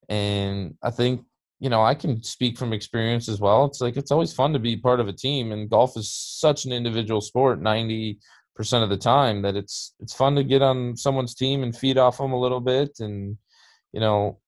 [0.08, 1.24] And I think,
[1.60, 3.64] you know, I can speak from experience as well.
[3.64, 6.64] It's like it's always fun to be part of a team and golf is such
[6.64, 8.18] an individual sport 90%
[8.72, 12.18] of the time that it's it's fun to get on someone's team and feed off
[12.18, 13.36] them a little bit and
[13.94, 14.40] you know,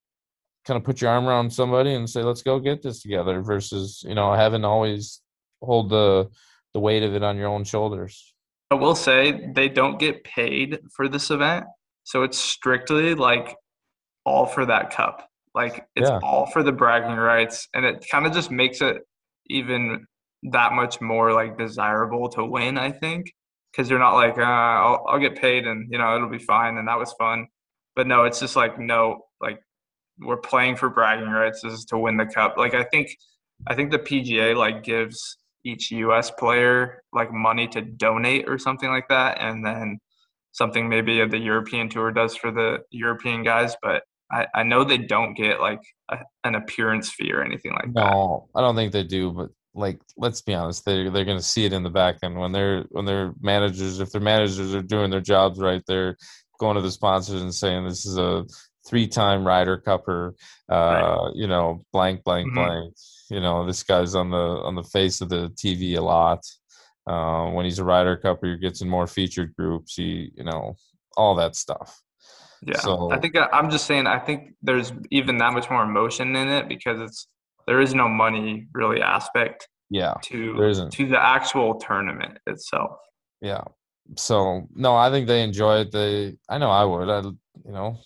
[0.67, 4.05] kind of put your arm around somebody and say, "Let's go get this together," versus
[4.07, 5.23] you know having always
[5.63, 6.29] hold the
[6.75, 8.35] the weight of it on your own shoulders.
[8.71, 11.67] I will say they don't get paid for this event,
[12.05, 13.55] so it's strictly like
[14.25, 15.29] all for that cup.
[15.55, 16.21] Like it's Yeah.
[16.23, 19.03] all for the bragging rights, and it kind of just makes it
[19.49, 20.07] even
[20.43, 22.77] that much more like desirable to win.
[22.79, 23.33] I think
[23.73, 26.77] because you're not like uh, I'll, I'll get paid and you know it'll be fine
[26.77, 27.47] and that was fun,
[27.95, 29.61] but no, it's just like no, like
[30.19, 31.61] we're playing for bragging rights.
[31.63, 32.57] This is to win the cup.
[32.57, 33.17] Like I think,
[33.67, 36.31] I think the PGA like gives each U.S.
[36.31, 39.99] player like money to donate or something like that, and then
[40.53, 43.77] something maybe the European tour does for the European guys.
[43.83, 47.93] But I, I know they don't get like a, an appearance fee or anything like
[47.95, 48.13] that.
[48.13, 49.33] No, I don't think they do.
[49.33, 52.39] But like, let's be honest, they they're going to see it in the back end
[52.39, 56.17] when they're when their managers, if their managers are doing their jobs right, they're
[56.59, 58.47] going to the sponsors and saying this is a
[58.89, 60.33] three-time Ryder Cupper,
[60.69, 62.55] uh, you know, blank, blank, Mhm.
[62.55, 62.95] blank.
[63.31, 66.45] You know, this guy's on the on the face of the TV a lot.
[67.07, 69.95] Uh, when he's a Ryder Cupper, he gets in more featured groups.
[69.95, 70.75] He, you know,
[71.17, 72.01] all that stuff.
[72.63, 74.07] Yeah, So- I think I, I'm just saying.
[74.07, 77.29] I think there's even that much more emotion in it because it's
[77.67, 80.91] there is no money really aspect Yeah, to there isn't.
[80.93, 82.99] to the actual tournament itself.
[83.41, 83.65] Yeah.
[84.17, 85.93] So no, I think they enjoy it.
[85.93, 87.09] They, I know I would.
[87.09, 87.99] I, you know,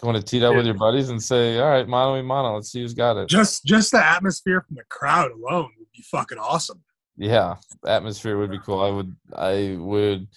[0.00, 2.70] going to tee up with your buddies and say, "All right, mano y mano, let's
[2.72, 6.38] see who's got it." Just just the atmosphere from the crowd alone would be fucking
[6.38, 6.82] awesome.
[7.16, 8.80] Yeah, atmosphere would be cool.
[8.80, 10.28] I would, I would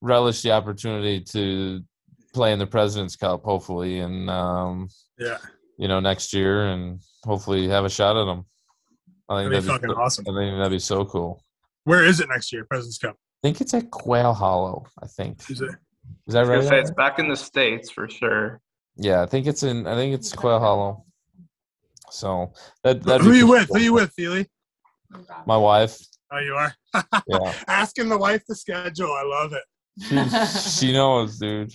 [0.00, 1.82] relish the opportunity to
[2.32, 5.38] play in the President's Cup, hopefully, and um, Yeah,
[5.78, 8.44] you know, next year, and hopefully have a shot at them.
[9.28, 10.24] I think that'd be that'd fucking be, awesome.
[10.28, 11.42] I think that'd be so cool.
[11.84, 12.64] Where is it next year?
[12.64, 13.16] President's Cup.
[13.16, 14.86] I think it's at Quail Hollow.
[15.02, 15.70] I think Is it?
[16.26, 16.62] is that right?
[16.62, 18.60] say it's back in the states for sure.
[18.98, 19.86] Yeah, I think it's in.
[19.86, 21.04] I think it's Quail Hollow.
[22.10, 23.68] So that that Who you with?
[23.68, 24.46] Who are you with, Feely?
[25.46, 25.98] My wife.
[26.30, 26.74] Oh, you are.
[27.26, 29.12] Yeah, Asking the wife the schedule.
[29.12, 29.62] I love it.
[30.02, 31.72] she, she knows, dude.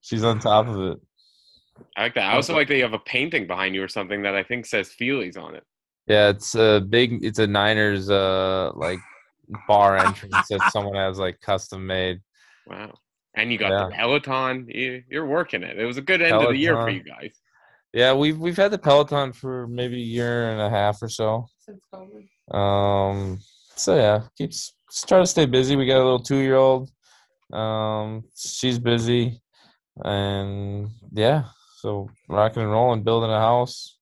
[0.00, 0.98] She's on top of it.
[1.96, 2.32] I like that.
[2.32, 4.66] I also like that you have a painting behind you or something that I think
[4.66, 5.64] says Feelies on it.
[6.06, 7.24] Yeah, it's a big.
[7.24, 8.98] It's a Niners uh like
[9.66, 12.20] bar entrance that someone has like custom made.
[12.66, 12.94] Wow.
[13.34, 14.66] And you got the Peloton.
[14.68, 15.78] You, you're working it.
[15.78, 17.34] It was a good end of the year for you guys.
[17.92, 21.46] Yeah, we've we've had the Peloton for maybe a year and a half or so.
[21.58, 22.54] Since COVID.
[22.54, 23.38] Um,
[23.76, 25.76] so yeah, keeps just try to stay busy.
[25.76, 26.90] We got a little two year old.
[27.52, 29.42] Um, she's busy,
[30.02, 31.44] and yeah,
[31.78, 33.98] so rocking and rolling, building a house.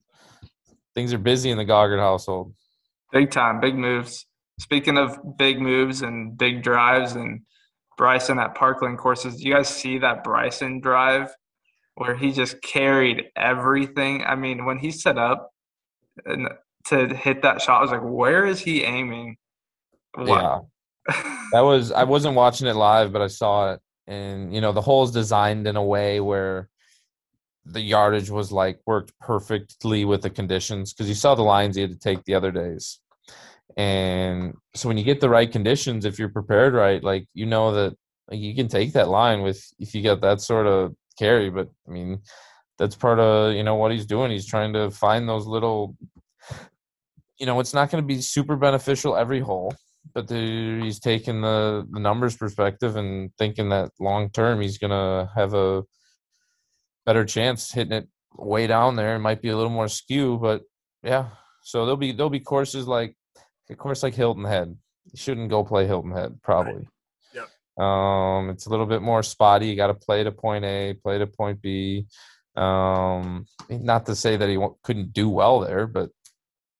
[0.94, 2.54] Things are busy in the Gaugert household.
[3.12, 4.26] Big time, big moves.
[4.60, 7.40] Speaking of big moves and big drives and
[8.00, 11.34] Bryson at Parkland courses, do you guys see that Bryson drive
[11.96, 14.24] where he just carried everything?
[14.24, 15.50] I mean, when he set up
[16.24, 16.48] and
[16.86, 19.36] to hit that shot, I was like, where is he aiming?
[20.16, 20.60] Yeah,
[21.52, 24.80] that was I wasn't watching it live, but I saw it, and you know the
[24.80, 26.70] hole is designed in a way where
[27.66, 31.82] the yardage was like worked perfectly with the conditions because you saw the lines he
[31.82, 32.98] had to take the other days.
[33.76, 37.72] And so when you get the right conditions, if you're prepared right, like you know
[37.72, 37.96] that
[38.28, 41.50] like, you can take that line with if you get that sort of carry.
[41.50, 42.20] But I mean,
[42.78, 44.30] that's part of you know what he's doing.
[44.30, 45.96] He's trying to find those little.
[47.38, 49.74] You know, it's not going to be super beneficial every hole,
[50.12, 54.90] but the, he's taking the the numbers perspective and thinking that long term he's going
[54.90, 55.84] to have a
[57.06, 59.16] better chance hitting it way down there.
[59.16, 60.62] It might be a little more skew, but
[61.02, 61.30] yeah.
[61.62, 63.14] So there'll be there'll be courses like
[63.70, 64.76] a course like Hilton Head.
[65.12, 66.88] You shouldn't go play Hilton Head, probably.
[67.34, 67.84] Yep.
[67.84, 69.66] Um, it's a little bit more spotty.
[69.66, 72.06] You got to play to point A, play to point B.
[72.56, 76.10] Um, not to say that he won't, couldn't do well there, but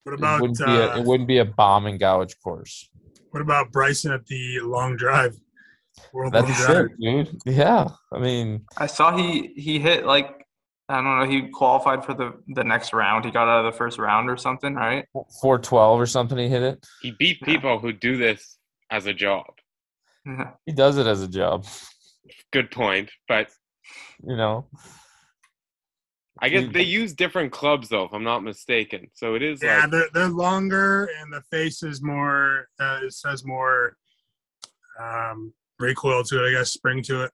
[0.05, 2.89] What it wouldn't be a, uh, it wouldn't be a bomb and gouge course.
[3.31, 5.37] what about Bryson at the long drive?
[6.13, 6.99] World That's long sick, drive.
[7.01, 7.39] dude.
[7.47, 10.40] Yeah, I mean, I saw he he hit like
[10.91, 11.25] I don't know.
[11.27, 13.25] He qualified for the the next round.
[13.25, 15.07] He got out of the first round or something, right?
[15.41, 16.37] four twelve or something.
[16.37, 16.85] He hit it.
[17.01, 17.47] He beat Yeah.
[17.47, 18.59] people who do this
[18.91, 19.47] as a job.
[20.27, 20.51] Yeah.
[20.67, 21.65] He does it as a job.
[22.53, 23.11] Good point.
[23.29, 23.49] But
[24.27, 24.67] You know.
[26.43, 26.73] I guess Dude.
[26.73, 29.09] they use different clubs though, if I'm not mistaken.
[29.15, 32.67] So it is Yeah, like they're, they're longer and the face is more.
[32.81, 33.97] Uh, it says more
[34.99, 36.49] um, recoil to it.
[36.49, 37.31] I guess spring to it.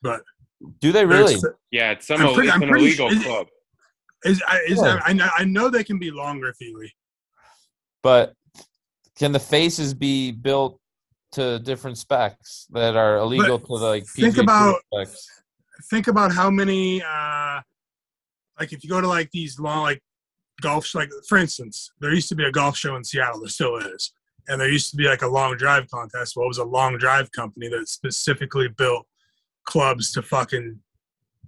[0.00, 0.22] but
[0.80, 1.34] Do they really?
[1.40, 3.46] there's- Yeah, it's some I'm pretty- it's I'm an pretty illegal sure- club.
[4.24, 5.00] Is, I- is Yeah.
[5.04, 6.92] I, know, I know they can be longer, Feely.
[8.02, 8.34] But
[9.18, 10.78] can the faces be built
[11.32, 15.26] to different specs that are illegal to the like think PGA about- specs?
[15.88, 17.62] Think about how many, uh,
[18.58, 20.02] like if you go to like these long, like
[20.60, 23.40] golf, like for instance, there used to be a golf show in Seattle.
[23.40, 24.12] There still is,
[24.48, 26.36] and there used to be like a long drive contest.
[26.36, 29.06] Well, it was a long drive company that specifically built
[29.70, 30.80] clubs to fucking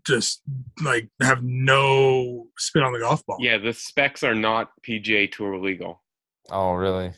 [0.07, 0.43] just
[0.83, 3.37] like have no spin on the golf ball.
[3.41, 6.03] Yeah, the specs are not PGA Tour legal.
[6.51, 7.13] Oh, really?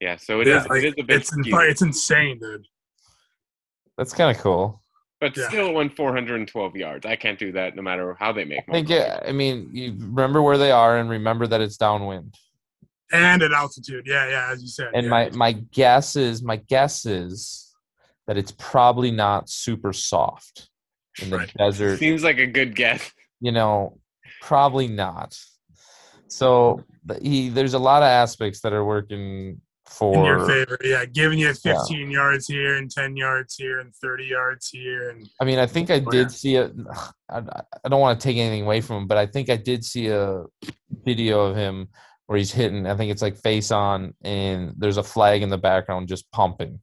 [0.00, 0.64] Yeah, so it is.
[0.64, 2.66] Yeah, like, it is a bit it's in, it's insane, dude.
[3.96, 4.82] That's kind of cool.
[5.20, 5.48] but yeah.
[5.48, 7.06] still won 412 yards.
[7.06, 8.90] I can't do that no matter how they make I my think.
[8.90, 12.36] uh, I mean, you remember where they are, and remember that it's downwind.
[13.12, 14.90] And at altitude, yeah, yeah, as you said.
[14.94, 15.10] And yeah.
[15.10, 17.61] my my guess is my guess is
[18.26, 20.68] that it's probably not super soft
[21.20, 21.52] in the Right.
[21.56, 21.98] desert.
[21.98, 23.12] Seems like a good guess.
[23.40, 23.98] You know,
[24.40, 25.36] probably not.
[26.28, 26.84] So
[27.20, 29.60] he there's a lot of aspects that are working
[29.92, 33.94] for in your favor, yeah, giving you 15 yards here and 10 yards here and
[33.94, 36.28] 30 yards here, and I mean, I think I did yeah.
[36.28, 36.70] see a.
[37.28, 37.38] I,
[37.84, 40.08] I don't want to take anything away from him, but I think I did see
[40.08, 40.44] a
[41.04, 41.88] video of him
[42.26, 42.86] where he's hitting.
[42.86, 46.80] I think it's like face on, and there's a flag in the background just pumping.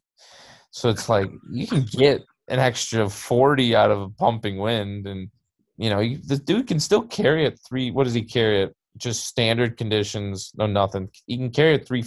[0.72, 5.30] So it's like you can get an extra forty out of a pumping wind, and
[5.78, 7.92] you know you, this dude can still carry it three.
[7.92, 8.76] What does he carry it?
[8.98, 11.10] Just standard conditions, no nothing.
[11.26, 12.04] He can carry it three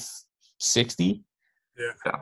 [0.58, 1.22] sixty.
[1.78, 1.92] Yeah.
[2.04, 2.20] Yeah.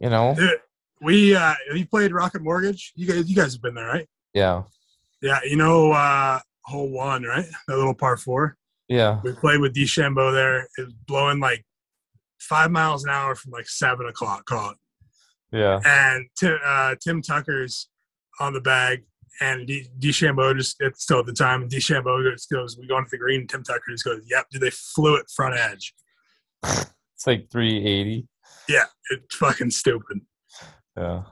[0.00, 0.34] You know.
[0.36, 0.58] Dude,
[1.00, 2.92] we uh we played Rocket Mortgage.
[2.94, 4.08] You guys, you guys have been there, right?
[4.34, 4.62] Yeah.
[5.20, 7.46] Yeah, you know, uh hole one, right?
[7.68, 8.56] That little par four.
[8.88, 9.20] Yeah.
[9.22, 10.68] We played with DeChambeau there.
[10.76, 11.64] It was blowing like
[12.38, 14.44] five miles an hour from like seven o'clock.
[14.46, 14.76] Call it.
[15.52, 15.80] Yeah.
[15.84, 17.88] and Tim, uh, Tim Tucker's
[18.40, 19.04] on the bag,
[19.40, 23.04] and D- DeChambeau just it's still at the time, and DeChambeau just goes, "We going
[23.04, 25.94] to the green." And Tim Tucker just goes, "Yep." Dude, they flew it front edge.
[27.14, 28.26] It's like three eighty.
[28.68, 30.22] Yeah, It's fucking stupid.
[30.96, 31.22] Yeah.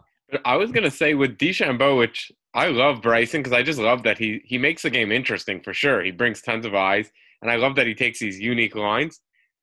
[0.44, 4.16] I was gonna say with DeChambeau, which I love Bryson because I just love that
[4.16, 6.00] he he makes the game interesting for sure.
[6.04, 7.10] He brings tons of eyes,
[7.42, 9.18] and I love that he takes these unique lines.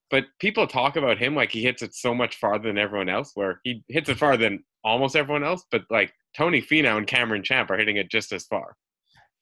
[0.09, 3.31] But people talk about him like he hits it so much farther than everyone else,
[3.35, 5.63] where he hits it farther than almost everyone else.
[5.69, 8.75] But like Tony Finau and Cameron Champ are hitting it just as far.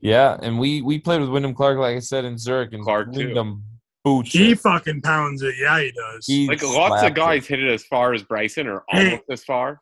[0.01, 3.13] Yeah, and we we played with Wyndham Clark, like I said, in Zurich, and Clark,
[3.13, 3.25] too.
[3.25, 3.63] Wyndham
[4.03, 4.31] boots.
[4.31, 4.59] He it.
[4.59, 5.55] fucking pounds it.
[5.59, 6.25] Yeah, he does.
[6.25, 7.15] He Like lots of slapped it.
[7.15, 9.05] guys hit it as far as Bryson or Hey.
[9.05, 9.79] almost as far.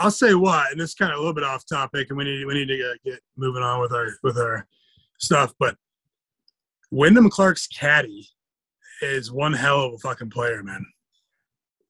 [0.00, 2.24] I'll say what, and this is kind of a little bit off topic, and we
[2.24, 4.66] need we need to get, get moving on with our with our
[5.18, 5.52] stuff.
[5.60, 5.76] But
[6.90, 8.26] Wyndham Clark's caddy
[9.02, 10.84] is one hell of a fucking player, man.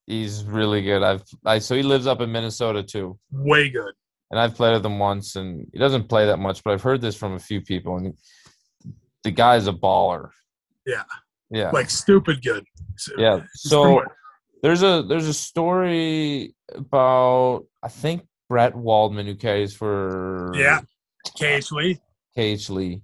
[0.06, 1.02] He's really good.
[1.02, 3.92] I've I so he lives up in Minnesota too, Way good.
[4.30, 7.00] and I've played with him once, and he doesn't play that much, but I've heard
[7.00, 8.14] this from a few people, and
[9.22, 10.30] the guy's a baller.
[10.86, 11.04] Yeah.
[11.50, 11.70] Yeah.
[11.70, 12.64] Like stupid good.
[13.16, 14.02] Yeah, so-
[14.62, 20.80] There's a there's a story about I think Brett Waldman who carries for Yeah.
[21.38, 22.00] KH Lee.
[22.36, 23.02] KH Lee.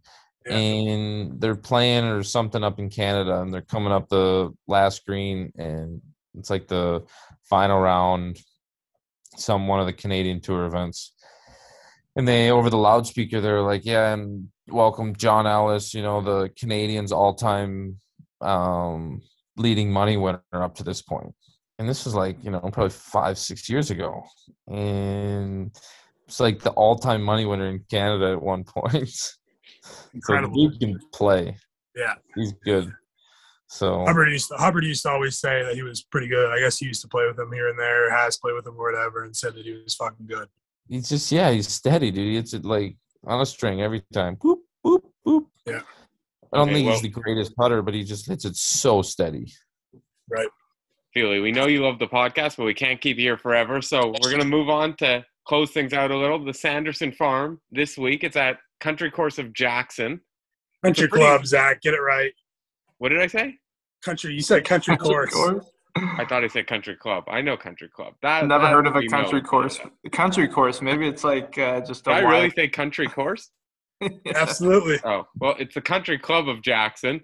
[0.55, 5.53] And they're playing or something up in Canada and they're coming up the last green
[5.57, 6.01] and
[6.39, 7.05] it's like the
[7.45, 8.39] final round,
[9.37, 11.13] some one of the Canadian tour events.
[12.15, 16.51] And they over the loudspeaker they're like, Yeah, and welcome John Ellis, you know, the
[16.57, 18.01] Canadians all time
[18.41, 19.23] um
[19.57, 21.35] leading money winner up to this point.
[21.79, 24.25] And this was like, you know, probably five, six years ago.
[24.69, 25.77] And
[26.27, 29.11] it's like the all time money winner in Canada at one point.
[29.87, 30.69] So the Incredible.
[30.69, 31.57] dude can play.
[31.95, 32.15] Yeah.
[32.35, 32.93] He's good.
[33.69, 36.51] So Hubbard used to, Hubbard used to always say that he was pretty good.
[36.53, 38.75] I guess he used to play with him here and there, has played with him
[38.79, 40.49] or whatever, and said that he was fucking good.
[40.89, 42.27] he's just yeah, he's steady, dude.
[42.29, 44.37] He hits it like on a string every time.
[44.37, 45.47] Boop, boop, boop.
[45.67, 45.81] Yeah.
[46.53, 49.03] I don't Okay, think well- he's the greatest putter, but he just hits it so
[49.03, 49.53] steady.
[50.31, 50.49] Right.
[51.13, 53.81] Feely, we know you love the podcast, but we can't keep you here forever.
[53.83, 56.39] So we're going to move on to close things out a little.
[56.45, 58.23] The Sanderson Farm this week.
[58.23, 60.21] It's at Country Course of Jackson.
[60.85, 62.33] Country pretty- club, Zach, get it right.
[62.99, 63.57] What did I say?
[64.05, 65.35] Country, you said country course.
[65.97, 67.25] I thought I said Country Club.
[67.27, 68.15] I know Country Club.
[68.23, 69.81] That Never that heard of a country course.
[70.13, 70.83] Country course.
[70.83, 73.51] Maybe it's like uh, just Did a I really wild- say Country Course?
[74.35, 74.99] Absolutely.
[75.05, 77.23] Oh, well, it's the Country Club of Jackson.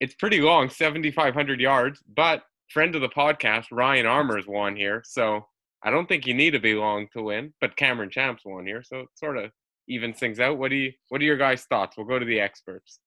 [0.00, 5.02] It's pretty long, 7,500 yards, but friend of the podcast, Ryan Armour's won here.
[5.06, 5.46] So
[5.84, 8.82] I don't think you need to be long to win, but Cameron Champs won here.
[8.82, 9.50] So it's sort of
[9.88, 10.58] evens things out.
[10.58, 11.96] What do you, what are your guys' thoughts?
[11.96, 13.00] We'll go to the experts.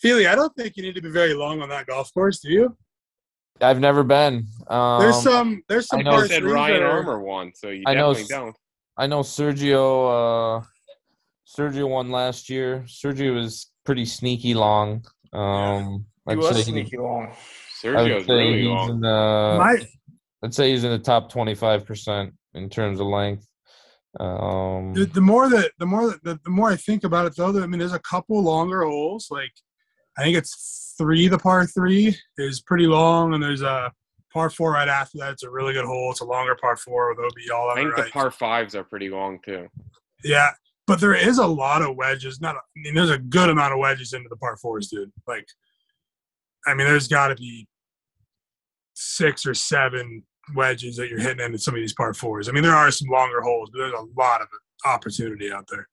[0.00, 2.50] Feely, I don't think you need to be very long on that golf course, do
[2.50, 2.76] you?
[3.60, 4.46] I've never been.
[4.68, 7.94] Um, There's some there's some I know- said Ryan are- Armour won, so you I
[7.94, 8.56] know definitely s- don't.
[8.96, 10.58] I know Sergio.
[10.60, 10.64] Uh,
[11.46, 12.84] Sergio won last year.
[12.86, 15.04] Sergio was pretty sneaky long.
[15.32, 17.26] Um, He I'd was say sneaky long.
[17.26, 17.36] I would
[17.82, 18.90] Sergio's say really he's long.
[18.90, 19.56] in the.
[19.58, 19.86] My
[20.42, 23.46] I'd say he's in the top twenty-five percent in terms of length.
[24.20, 27.34] Um, the, the more that the more that the, the more I think about it
[27.36, 29.28] though, I mean, there's a couple longer holes.
[29.30, 29.52] Like
[30.16, 31.28] I think it's three.
[31.28, 33.92] The par three is pretty long, and there's a
[34.32, 35.32] par four right after that.
[35.32, 36.10] It's a really good hole.
[36.10, 37.14] It's a longer par four.
[37.16, 39.68] There'll be all I of it think the par fives are pretty long too.
[40.22, 40.50] Yeah,
[40.86, 42.40] but there is a lot of wedges.
[42.40, 45.12] Not, a, I mean, there's a good amount of wedges into the par fours, dude.
[45.26, 45.46] Like,
[46.66, 47.68] I mean, there's got to be
[48.94, 50.24] six or seven
[50.54, 52.48] wedges that you're hitting into some of these par fours.
[52.48, 54.48] I mean, there are some longer holes, but there's a lot of
[54.84, 55.88] opportunity out there.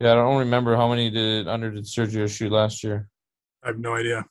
[0.00, 3.08] yeah, I don't remember how many did under did Sergio shoot last year.
[3.62, 4.24] I have no idea.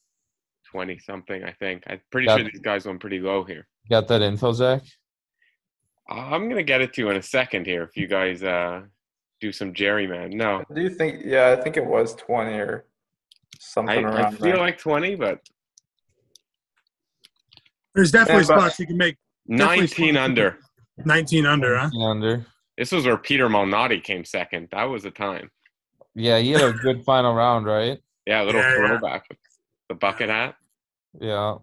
[0.69, 1.83] Twenty something, I think.
[1.87, 3.67] I'm pretty Got- sure these guys went pretty low here.
[3.89, 4.81] Got that info, Zach?
[6.09, 8.81] I'm gonna get it to you in a second here if you guys uh,
[9.41, 10.33] do some Jerryman.
[10.33, 12.85] No, Do you think, yeah, I think it was 20 or
[13.59, 14.57] something I around feel there.
[14.57, 15.39] like 20, but
[17.95, 19.17] There's definitely Yeah, spots you can make
[19.47, 20.57] 19 19 under.
[21.05, 21.89] 19 under, huh?
[22.01, 22.45] Under.
[22.77, 24.67] This was where Peter Malnati came second.
[24.71, 25.49] That was the time.
[26.15, 27.99] Yeah, he had a good final round, right?
[28.25, 28.87] Yeah, a little Yeah, yeah.
[28.87, 29.37] throwback with
[29.89, 30.55] the bucket hat.
[31.19, 31.55] Yeah.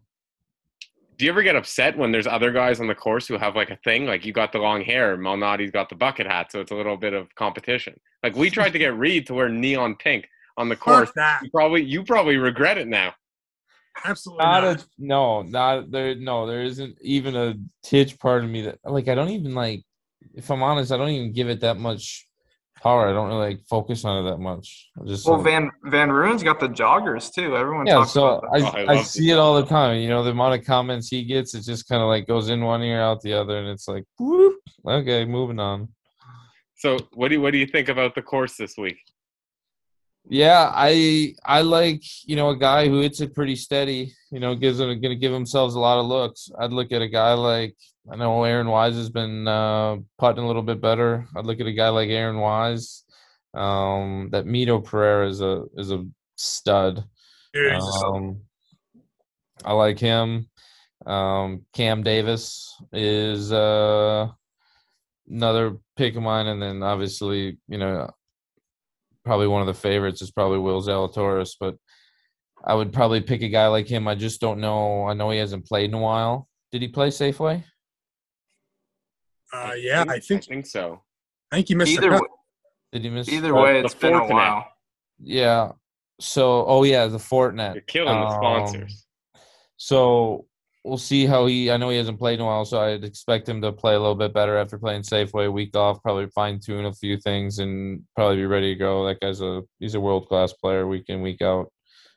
[1.16, 3.70] Do you ever get upset when there's other guys on the course who have like
[3.70, 4.04] a thing?
[4.04, 6.96] Like you got the long hair, Malnati's got the bucket hat, so it's a little
[6.96, 7.98] bit of competition.
[8.22, 11.10] Like we tried to get Reed to wear neon pink on the course.
[11.16, 11.40] That.
[11.42, 13.14] You probably you probably regret it now.
[14.04, 14.80] Absolutely Not not.
[14.80, 16.14] a no, not there.
[16.14, 19.84] No, there isn't even a titch part of me that like I don't even like.
[20.34, 22.26] If I'm honest, I don't even give it that much
[22.82, 23.08] power.
[23.08, 24.90] I don't really like focus on it that much.
[25.00, 27.56] I just Well, like- Van Van Rooyen's got the joggers too.
[27.56, 27.94] Everyone yeah.
[27.94, 28.60] talks So about I.
[28.60, 29.98] Oh, I I, see the it all the time.
[29.98, 31.54] You know the amount of comments he gets.
[31.54, 34.04] It just kind of like goes in one ear out the other, and it's like,
[34.18, 34.56] whoop.
[34.86, 35.88] Okay, moving on.
[36.76, 38.98] So what do you, what do you think about the course this week?
[40.28, 44.12] Yeah, I I like you know a guy who hits it pretty steady.
[44.30, 46.50] You know, gives it going to give themselves a lot of looks.
[46.58, 47.76] I'd look at a guy like
[48.10, 51.26] I know Aaron Wise has been uh, putting a little bit better.
[51.36, 53.04] I'd look at a guy like Aaron Wise.
[53.54, 56.04] Um, that Mito Pereira is a is a
[56.36, 57.04] stud.
[58.04, 58.42] Um,
[59.64, 60.48] I like him.
[61.06, 64.28] Um, Cam Davis is uh,
[65.28, 68.10] another pick of mine, and then obviously, you know,
[69.26, 71.76] probably one of the favorites is probably Will Zalatoris, but
[72.64, 74.08] I would probably pick a guy like him.
[74.08, 75.04] I just don't know.
[75.04, 76.48] I know he hasn't played in a while.
[76.72, 77.62] Did he play Safeway?
[79.52, 81.02] uh, yeah, I think I think so.
[81.52, 82.28] I think you missed Either the way,
[82.92, 83.28] Did he miss?
[83.28, 84.66] either way, the it's been a while.
[85.22, 85.72] Yeah.
[86.20, 87.74] So, oh yeah, the Fortinet.
[87.74, 89.06] You're killing the Um, sponsors.
[89.76, 90.46] So
[90.86, 91.70] we'll see how he.
[91.70, 93.98] I know he hasn't played in a while, so I'd expect him to play a
[93.98, 96.02] little bit better after playing Safeway week off.
[96.02, 99.06] Probably fine tune a few things and probably be ready to go.
[99.06, 101.72] That guy's a he's a world class player week in week out.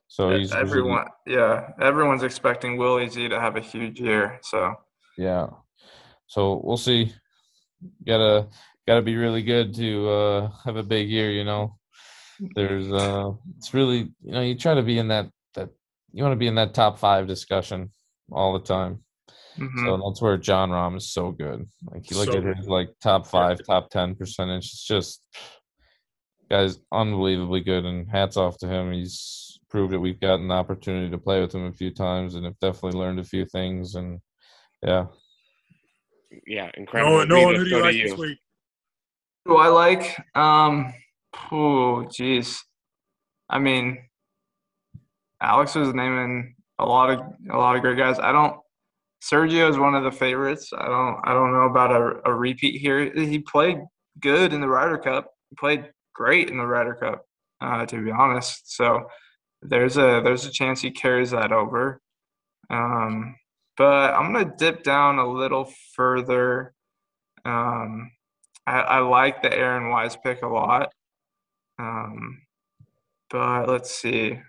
[0.07, 4.39] So he's he's everyone, yeah, everyone's expecting Willie Z to have a huge year.
[4.43, 4.75] So
[5.17, 5.47] yeah.
[6.27, 7.13] So we'll see.
[8.05, 8.47] Gotta
[8.87, 11.31] gotta be really good to uh, have a big year.
[11.31, 11.77] You know,
[12.55, 15.69] there's uh, it's really you know you try to be in that that
[16.11, 17.91] you want to be in that top five discussion
[18.31, 19.03] all the time.
[19.57, 19.85] mhm.
[19.85, 21.65] So that's where Jon Rahm is so good.
[21.91, 24.65] Like you look So at his like top five, top ten percentage.
[24.65, 25.21] It's just
[26.49, 28.91] guys unbelievably good and hats off to him.
[28.91, 32.45] He's proved that we've gotten the opportunity to play with him a few times and
[32.45, 34.19] have definitely learned a few things and
[34.83, 35.05] yeah.
[36.45, 37.17] Yeah, incredible.
[37.19, 38.09] No, no one Reed, who let's do you like you.
[38.09, 38.39] this week?
[39.45, 40.19] Who I like?
[40.35, 40.93] Um,
[41.51, 42.59] oh, jeez.
[43.49, 43.97] I mean,
[45.41, 47.19] Alex was naming a lot of
[47.51, 48.19] a lot of great guys.
[48.19, 48.59] I don't.
[49.21, 50.71] Sergio is one of the favorites.
[50.75, 51.19] I don't.
[51.23, 53.11] I don't know about a, a repeat here.
[53.13, 53.79] He played
[54.19, 55.31] good in the Ryder Cup.
[55.49, 57.25] He played great in the Ryder Cup,
[57.61, 58.75] uh, to be honest.
[58.75, 59.07] So
[59.61, 62.01] there's a there's a chance he carries that over.
[62.69, 63.35] Um,
[63.77, 66.73] but I'm gonna dip down a little further.
[67.45, 68.11] Um,
[68.65, 70.93] I, I like the Aaron Wise pick a lot.
[71.77, 72.41] Um,
[73.29, 74.39] but let's see.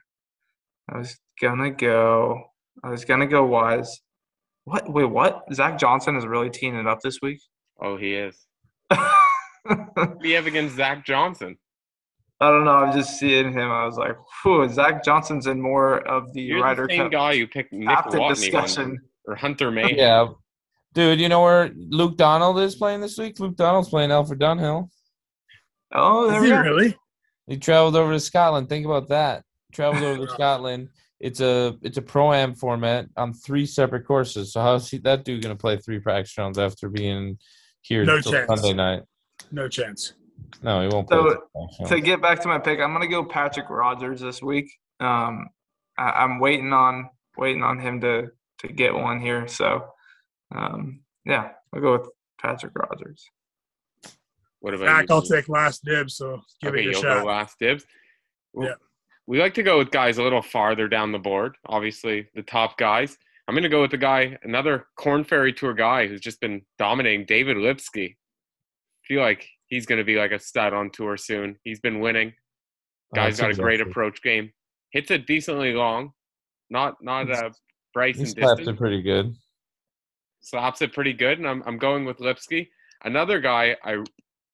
[0.93, 2.43] I was gonna go.
[2.83, 4.01] I was gonna go Wise.
[4.65, 4.93] What?
[4.93, 5.45] Wait, what?
[5.53, 7.41] Zach Johnson is really teeing it up this week.
[7.81, 8.47] Oh, he is.
[8.91, 9.11] I
[9.65, 11.57] What do you have against Zach Johnson?
[12.41, 12.73] I don't know.
[12.73, 13.71] I'm just seeing him.
[13.71, 17.13] I was like, whew, Zach Johnson's in more of the You're Ryder the same Cup
[17.13, 18.99] guy you picked Nick Watney one, discussion.
[19.27, 19.95] or Hunter May.
[19.95, 20.29] Yeah.
[20.95, 23.39] Dude, you know where Luke Donald is playing this week?
[23.39, 24.89] Luke Donald's playing Alfred Dunhill.
[25.95, 26.61] Oh, there Is we he go.
[26.63, 26.97] really?
[27.47, 28.69] He traveled over to Scotland.
[28.69, 29.45] Think about that.
[29.73, 30.89] Traveled over to Scotland.
[31.19, 34.53] It's a it's a pro am format on three separate courses.
[34.53, 37.39] So how's he, that dude gonna play three practice rounds after being
[37.83, 38.49] here No till chance.
[38.49, 39.03] Sunday night.
[39.53, 40.15] No chance.
[40.63, 41.19] No, he won't play.
[41.85, 44.71] So, to get back to my pick, I'm gonna go Patrick Rodgers this week.
[44.99, 45.49] Um,
[45.99, 48.29] I, I'm waiting on waiting on him to
[48.61, 49.47] to get one here.
[49.47, 49.87] So,
[50.55, 52.09] um, yeah, I'll go with
[52.41, 53.27] Patrick Rodgers.
[54.61, 55.15] What about Zach, you?
[55.15, 56.17] I'll take last dibs.
[56.17, 57.23] So give okay, it your you'll shot.
[57.23, 57.85] go last dibs.
[58.53, 58.75] Well, Yeah.
[59.27, 61.57] We like to go with guys a little farther down the board.
[61.67, 63.17] Obviously, the top guys.
[63.47, 66.63] I'm going to go with the guy, another Korn Ferry Tour guy who's just been
[66.79, 68.17] dominating, David Lipsky.
[69.05, 71.57] feel like he's going to be like a stud on tour soon.
[71.65, 72.33] He's been winning.
[73.15, 74.53] Guy's That's got a great approach game.
[74.93, 76.13] Hits it decently long.
[76.71, 77.51] Not not uh,
[77.93, 78.77] Bryson He slaps distance.
[78.77, 79.35] it pretty good.
[80.41, 82.69] slaps it pretty good, and I'm I'm going with Lipsky.
[83.05, 84.05] Another guy, I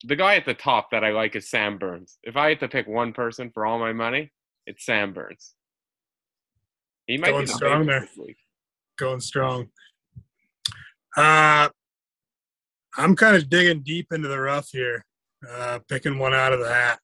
[0.05, 2.19] the guy at the top that I like is Sam Burns.
[2.23, 4.31] If I had to pick one person for all my money,
[4.67, 5.55] it's Sam Burns.
[7.07, 8.09] He might Going be the strong there.
[8.99, 9.69] Going strong.
[11.17, 11.69] Uh,
[12.97, 15.05] I'm kind of digging deep into the rough here,
[15.49, 16.99] uh, picking one out of the hat.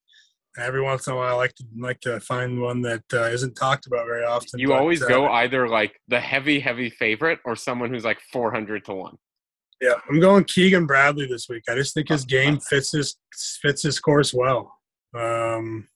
[0.58, 3.54] Every once in a while, I like to like to find one that uh, isn't
[3.54, 4.60] talked about very often.
[4.60, 8.20] You but, always uh, go either like the heavy, heavy favorite or someone who's like
[8.32, 9.16] 400 to one.
[9.80, 11.62] Yeah, I'm going Keegan Bradley this week.
[11.70, 13.16] I just think his game fits his
[13.62, 14.74] fits his course well.
[15.16, 15.88] Um,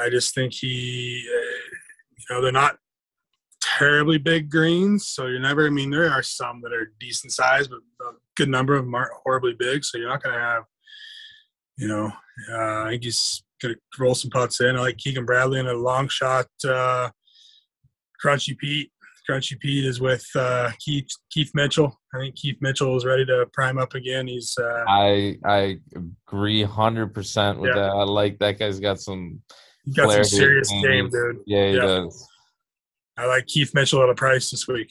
[0.00, 1.76] I just think he, uh,
[2.16, 2.76] you know, they're not
[3.60, 5.66] terribly big greens, so you're never.
[5.66, 8.94] I mean, there are some that are decent size, but a good number of them
[8.94, 9.84] aren't horribly big.
[9.84, 10.62] So you're not going to have,
[11.76, 12.12] you know,
[12.52, 14.76] uh, I think he's going to roll some putts in.
[14.76, 16.46] I like Keegan Bradley in a long shot.
[16.64, 17.10] Uh,
[18.24, 18.90] Crunchy Pete.
[19.28, 21.94] Crunchy Pete is with uh, Keith Keith Mitchell.
[22.14, 24.26] I think Keith Mitchell is ready to prime up again.
[24.26, 25.78] He's uh, I I
[26.26, 27.82] agree hundred percent with Yeah.
[27.82, 27.90] that.
[27.90, 29.42] I like that guy's got some.
[29.88, 31.40] He's got some serious and game, dude.
[31.46, 31.80] Yeah, he Yeah.
[31.82, 32.28] does.
[33.16, 34.90] I like Keith Mitchell at a price this week.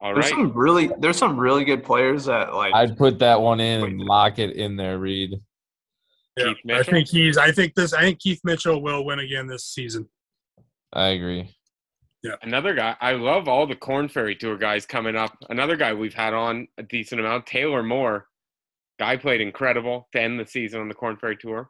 [0.00, 0.30] All There's right.
[0.30, 4.00] some really there's some really good players that like I'd put that one in and
[4.00, 5.40] lock it in there, Reed.
[6.36, 7.36] Yeah, Keith I think he's.
[7.36, 7.92] I think this.
[7.92, 10.08] I think Keith Mitchell will win again this season.
[10.92, 11.48] I agree.
[12.22, 12.36] Yeah.
[12.42, 15.36] Another guy, I love all the Korn Ferry Tour guys coming up.
[15.50, 18.28] Another guy we've had on a decent amount, Taylor Moore.
[18.98, 21.68] Guy played incredible to end the season on the Korn Ferry Tour.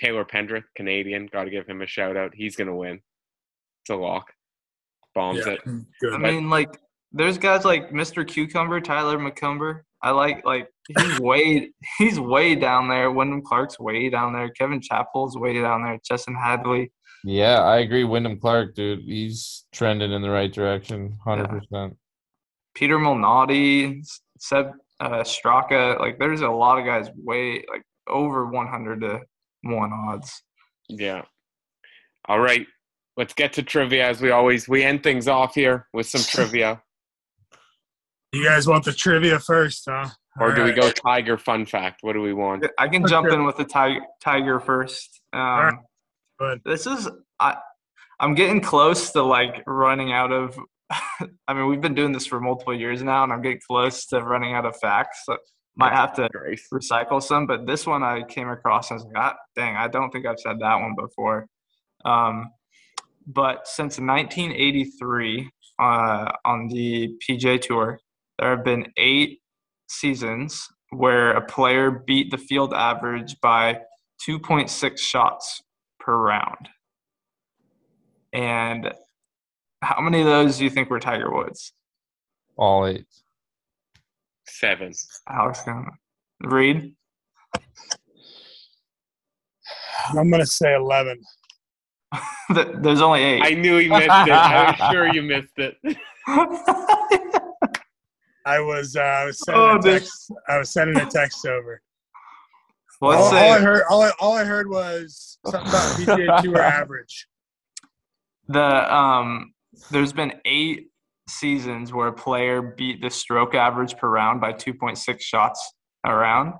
[0.00, 2.32] Taylor Pendrith, Canadian, got to give him a shout out.
[2.34, 3.00] He's going to win.
[3.82, 4.32] It's a lock.
[5.14, 5.60] Bombs Yeah, it.
[6.00, 6.14] good.
[6.14, 6.76] I mean like
[7.12, 8.26] there's guys like Mr.
[8.26, 9.82] Cucumber, Tyler McCumber.
[10.02, 10.68] I like like
[10.98, 13.10] he's way he's way down there.
[13.10, 14.50] Wyndham Clark's way down there.
[14.50, 15.98] Kevin Chappell's way down there.
[16.04, 16.92] Justin Hadley.
[17.22, 18.04] Yeah, I agree.
[18.04, 21.96] Wyndham Clark, dude, he's trending in the right direction, hundred percent.
[22.74, 24.04] Peter Malnati,
[24.38, 25.98] Sepp uh, Straka.
[25.98, 29.20] Like, there's a lot of guys way like over 100 to
[29.64, 30.42] one odds.
[30.88, 31.22] Yeah.
[32.28, 32.66] All right.
[33.16, 36.82] Let's get to trivia as we always we end things off here with some trivia.
[38.32, 40.08] you guys want the trivia first, huh?
[40.40, 42.00] Or do we go Tiger fun fact?
[42.02, 42.66] What do we want?
[42.76, 45.20] I can jump in with the tiger, tiger first.
[45.32, 45.74] Um, right.
[46.40, 46.60] Good.
[46.64, 47.08] This is
[47.38, 47.56] I.
[48.18, 50.58] I'm getting close to like running out of.
[51.46, 54.20] I mean, we've been doing this for multiple years now, and I'm getting close to
[54.20, 55.22] running out of facts.
[55.24, 55.36] So
[55.76, 56.66] might have to Grace.
[56.72, 59.88] recycle some, but this one I came across and I was like, ah, dang, I
[59.88, 61.46] don't think I've said that one before.
[62.04, 62.50] Um,
[63.26, 65.50] but since 1983
[65.80, 67.98] uh, on the PGA Tour,
[68.38, 69.40] there have been eight
[69.88, 73.80] seasons where a player beat the field average by
[74.28, 75.62] 2.6 shots
[75.98, 76.68] per round.
[78.32, 78.92] And
[79.82, 81.72] how many of those do you think were Tiger Woods?
[82.56, 83.06] All eight.
[84.46, 84.92] Seven.
[85.28, 85.90] Alex, gonna
[86.42, 86.94] read.
[90.16, 91.20] I'm gonna say eleven.
[92.50, 93.42] There's only eight.
[93.42, 94.10] I knew he missed it.
[94.10, 95.76] I was sure you missed it.
[98.46, 98.96] I was.
[98.96, 99.92] Uh, I was sending Oh, a dude.
[100.02, 100.30] text.
[100.48, 101.80] I was sending a text over.
[103.00, 103.82] Let's all, all I heard.
[103.90, 107.26] All I, all I heard was something about PGA Tour average.
[108.48, 109.52] the um,
[109.90, 110.90] there's been eight
[111.28, 115.72] seasons where a player beat the stroke average per round by 2.6 shots
[116.04, 116.54] a round.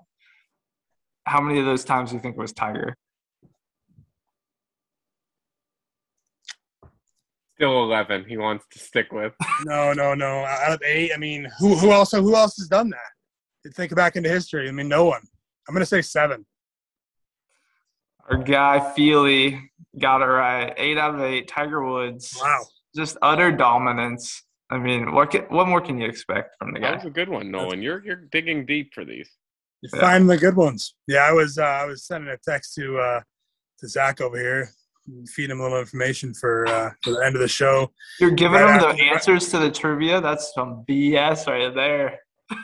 [1.27, 2.97] How many of those times do you think was Tiger?
[7.57, 8.25] Still eleven.
[8.29, 9.33] He wants to stick with.
[9.65, 10.45] No, no, no.
[10.45, 13.73] Out of eight, I mean, who who else who else has done that?
[13.75, 14.69] Think back into history.
[14.69, 15.23] I mean, no one.
[15.69, 16.45] I'm gonna say seven.
[18.29, 20.75] Our guy Feely got it right.
[20.77, 21.47] Eight out of eight.
[21.47, 22.37] Tiger Woods.
[22.41, 22.65] Wow.
[22.97, 24.43] Just utter dominance.
[24.71, 26.95] I mean, what can, what more can you expect from the That guy?
[26.97, 27.83] was a good one, Nolan.
[27.83, 29.31] You're you're digging deep for these.
[29.83, 30.01] You Yeah.
[30.01, 30.95] find the good ones.
[31.07, 31.59] Yeah, I was.
[31.59, 33.21] Uh, I was sending a text to uh,
[33.81, 34.71] to Zach over here,
[35.27, 37.91] feed him a little information for uh, for the end of the show.
[38.19, 40.21] You're giving Right him the after- answers to the trivia.
[40.23, 42.19] That's some BS right there.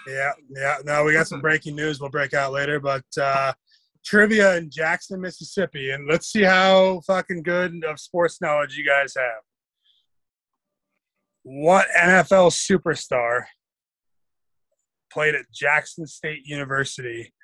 [0.08, 0.76] Yeah, yeah.
[0.84, 3.52] No, we got some breaking news we'll break out later, but uh,
[4.04, 9.14] trivia in Jackson, Mississippi, and let's see how fucking good of sports knowledge you guys
[9.16, 9.42] have.
[11.52, 13.42] What NFL superstar
[15.12, 17.34] played at Jackson State University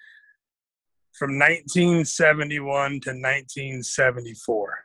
[1.18, 2.60] from 1971
[3.00, 4.78] to 1974?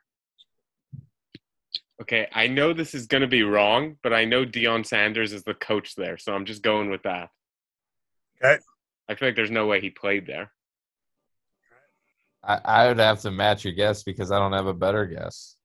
[2.02, 5.44] Okay, I know this is going to be wrong, but I know Deion Sanders is
[5.44, 7.30] the coach there, so I'm just going with that.
[8.44, 8.58] Okay.
[9.08, 10.52] I feel like there's no way he played there.
[12.44, 15.58] I, I would have to match your guess because I don't have a better guess.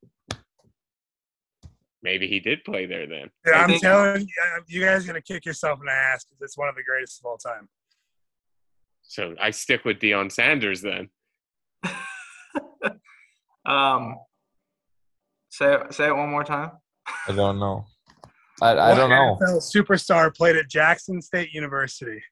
[2.07, 3.29] Maybe he did play there then.
[3.45, 6.25] Yeah, I I'm telling you, uh, you guys are gonna kick yourself in the ass
[6.25, 7.69] because it's one of the greatest of all time.
[9.03, 11.09] So I stick with Deion Sanders then.
[13.67, 14.15] um,
[15.51, 16.71] say it, say it one more time.
[17.27, 17.85] I don't know.
[18.63, 19.37] I, I don't know.
[19.43, 22.23] NFL superstar played at Jackson State University.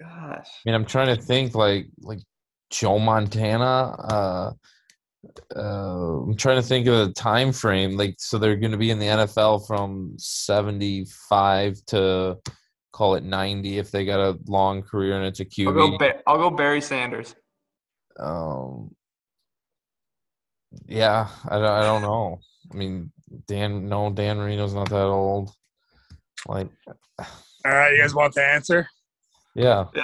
[0.00, 0.02] Gosh.
[0.02, 2.18] I mean, I'm trying to think like like
[2.70, 3.94] Joe Montana.
[4.10, 4.52] Uh,
[5.56, 7.96] uh, I'm trying to think of the time frame.
[7.96, 12.38] Like, so they're going to be in the NFL from 75 to
[12.92, 15.90] call it 90 if they got a long career and it's a I'll go.
[15.90, 15.98] QB.
[15.98, 17.34] Ba- I'll go Barry Sanders.
[18.18, 18.94] Um,
[20.86, 22.40] yeah, I don't, I don't know.
[22.72, 23.12] I mean,
[23.46, 25.50] Dan, no, Dan Marino's not that old.
[26.46, 26.68] Like,
[27.18, 27.26] All
[27.72, 28.88] right, you guys want the answer?
[29.54, 29.86] Yeah.
[29.94, 30.02] yeah,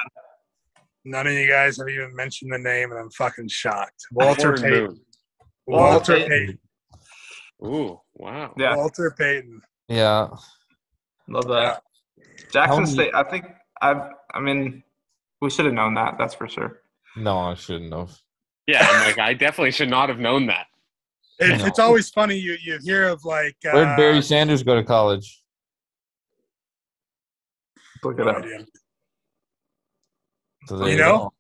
[1.05, 4.07] None of you guys have even mentioned the name, and I'm fucking shocked.
[4.13, 5.01] Walter Payton.
[5.67, 6.59] Walter Walter Payton.
[7.65, 8.55] Ooh, wow.
[8.59, 9.61] Yeah, Walter Payton.
[9.89, 10.29] yeah.
[11.29, 11.83] love that.
[11.83, 13.15] How Jackson many- State.
[13.15, 13.45] I think
[13.83, 14.11] I've.
[14.33, 14.83] I mean,
[15.41, 16.17] we should have known that.
[16.19, 16.81] That's for sure.
[17.17, 18.11] No, I shouldn't have.
[18.67, 20.67] Yeah, I'm like, I definitely should not have known that.
[21.39, 21.67] It, No.
[21.67, 23.57] It's always funny you you hear of like.
[23.67, 25.43] Uh, Where'd Barry Sanders go to college?
[28.03, 28.37] Look it no up.
[28.39, 28.67] idea.
[30.67, 31.19] So You you know?
[31.19, 31.33] go.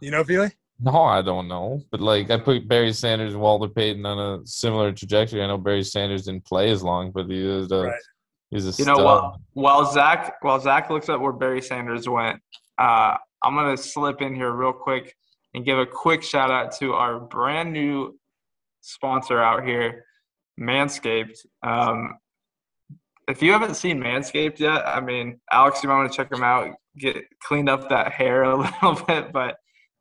[0.00, 0.50] You know, Feely?
[0.80, 1.82] No, I don't know.
[1.90, 5.42] But like, I put Barry Sanders and Walter Payton on a similar trajectory.
[5.42, 8.00] I know Barry Sanders didn't play as long, but he was a Right.
[8.50, 9.04] he was a You know, stud.
[9.04, 12.40] while while Zach while Zach looks up where Barry Sanders went,
[12.78, 15.16] uh, I'm gonna slip in here real quick
[15.54, 18.16] and give a quick shout out to our brand new
[18.80, 20.04] sponsor out here,
[20.60, 21.38] Manscaped.
[21.64, 22.18] Um,
[23.28, 26.42] if you haven't seen Manscaped yet, I mean, Alex, you might want to check them
[26.44, 26.70] out.
[26.98, 29.56] Get cleaned up that hair a little bit, but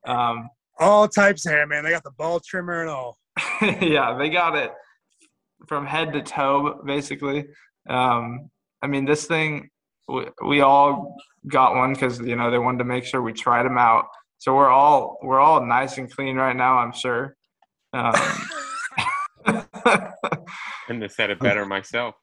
[0.05, 1.83] um, All types of hair, man.
[1.83, 3.17] They got the ball trimmer and all.
[3.61, 4.71] yeah, they got it
[5.67, 7.45] from head to toe, basically.
[7.89, 8.49] Um,
[8.81, 9.69] I mean, this thing,
[10.07, 11.17] we, we all
[11.47, 14.05] got one because you know they wanted to make sure we tried them out.
[14.39, 16.77] So we're all we're all nice and clean right now.
[16.77, 17.35] I'm sure.
[17.93, 18.13] Um,
[20.87, 22.15] Couldn't have said it better myself.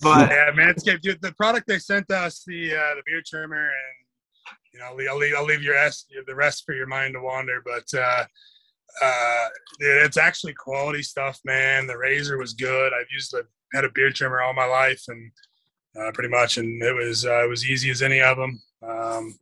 [0.00, 1.00] but yeah, Manscaped.
[1.00, 4.05] Dude, the product they sent us, the uh, the beard trimmer, and
[4.76, 7.62] you know, I'll leave, I'll leave, your rest, the rest for your mind to wander.
[7.64, 8.24] But uh,
[9.02, 9.48] uh,
[9.80, 11.86] it's actually quality stuff, man.
[11.86, 12.92] The razor was good.
[12.92, 15.30] I've used the had a beard trimmer all my life, and
[15.98, 18.62] uh, pretty much, and it was uh, it was easy as any of them.
[18.86, 19.38] Um,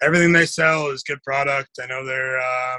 [0.00, 1.70] everything they sell is good product.
[1.82, 2.76] I know they're uh,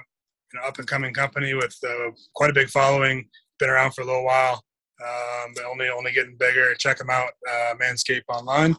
[0.53, 3.27] an up and coming company with uh, quite a big following.
[3.59, 4.63] Been around for a little while.
[5.01, 6.73] Um, but only only getting bigger.
[6.75, 8.75] Check them out, uh, Manscaped online,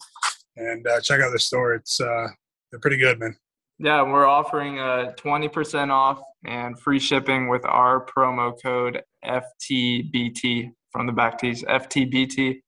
[0.56, 1.74] and uh, check out their store.
[1.74, 2.28] It's uh,
[2.70, 3.36] they're pretty good, man.
[3.78, 11.06] yeah, we're offering a 20% off and free shipping with our promo code FTBT from
[11.06, 11.62] the back tees.
[11.64, 12.60] FTBT.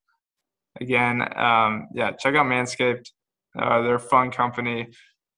[0.81, 3.09] Again, um, yeah, check out Manscaped.
[3.59, 4.89] Uh, they're a fun company.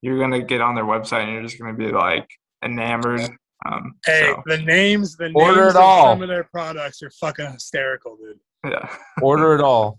[0.02, 2.28] You're gonna get on their website and you're just gonna be like
[2.64, 3.20] enamored.
[3.66, 6.12] Um, Hey, so, the names, the Order names it of all.
[6.12, 8.38] some of their products are fucking hysterical, dude.
[8.72, 8.88] yeah.
[9.22, 9.98] Order it all.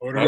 [0.00, 0.18] Order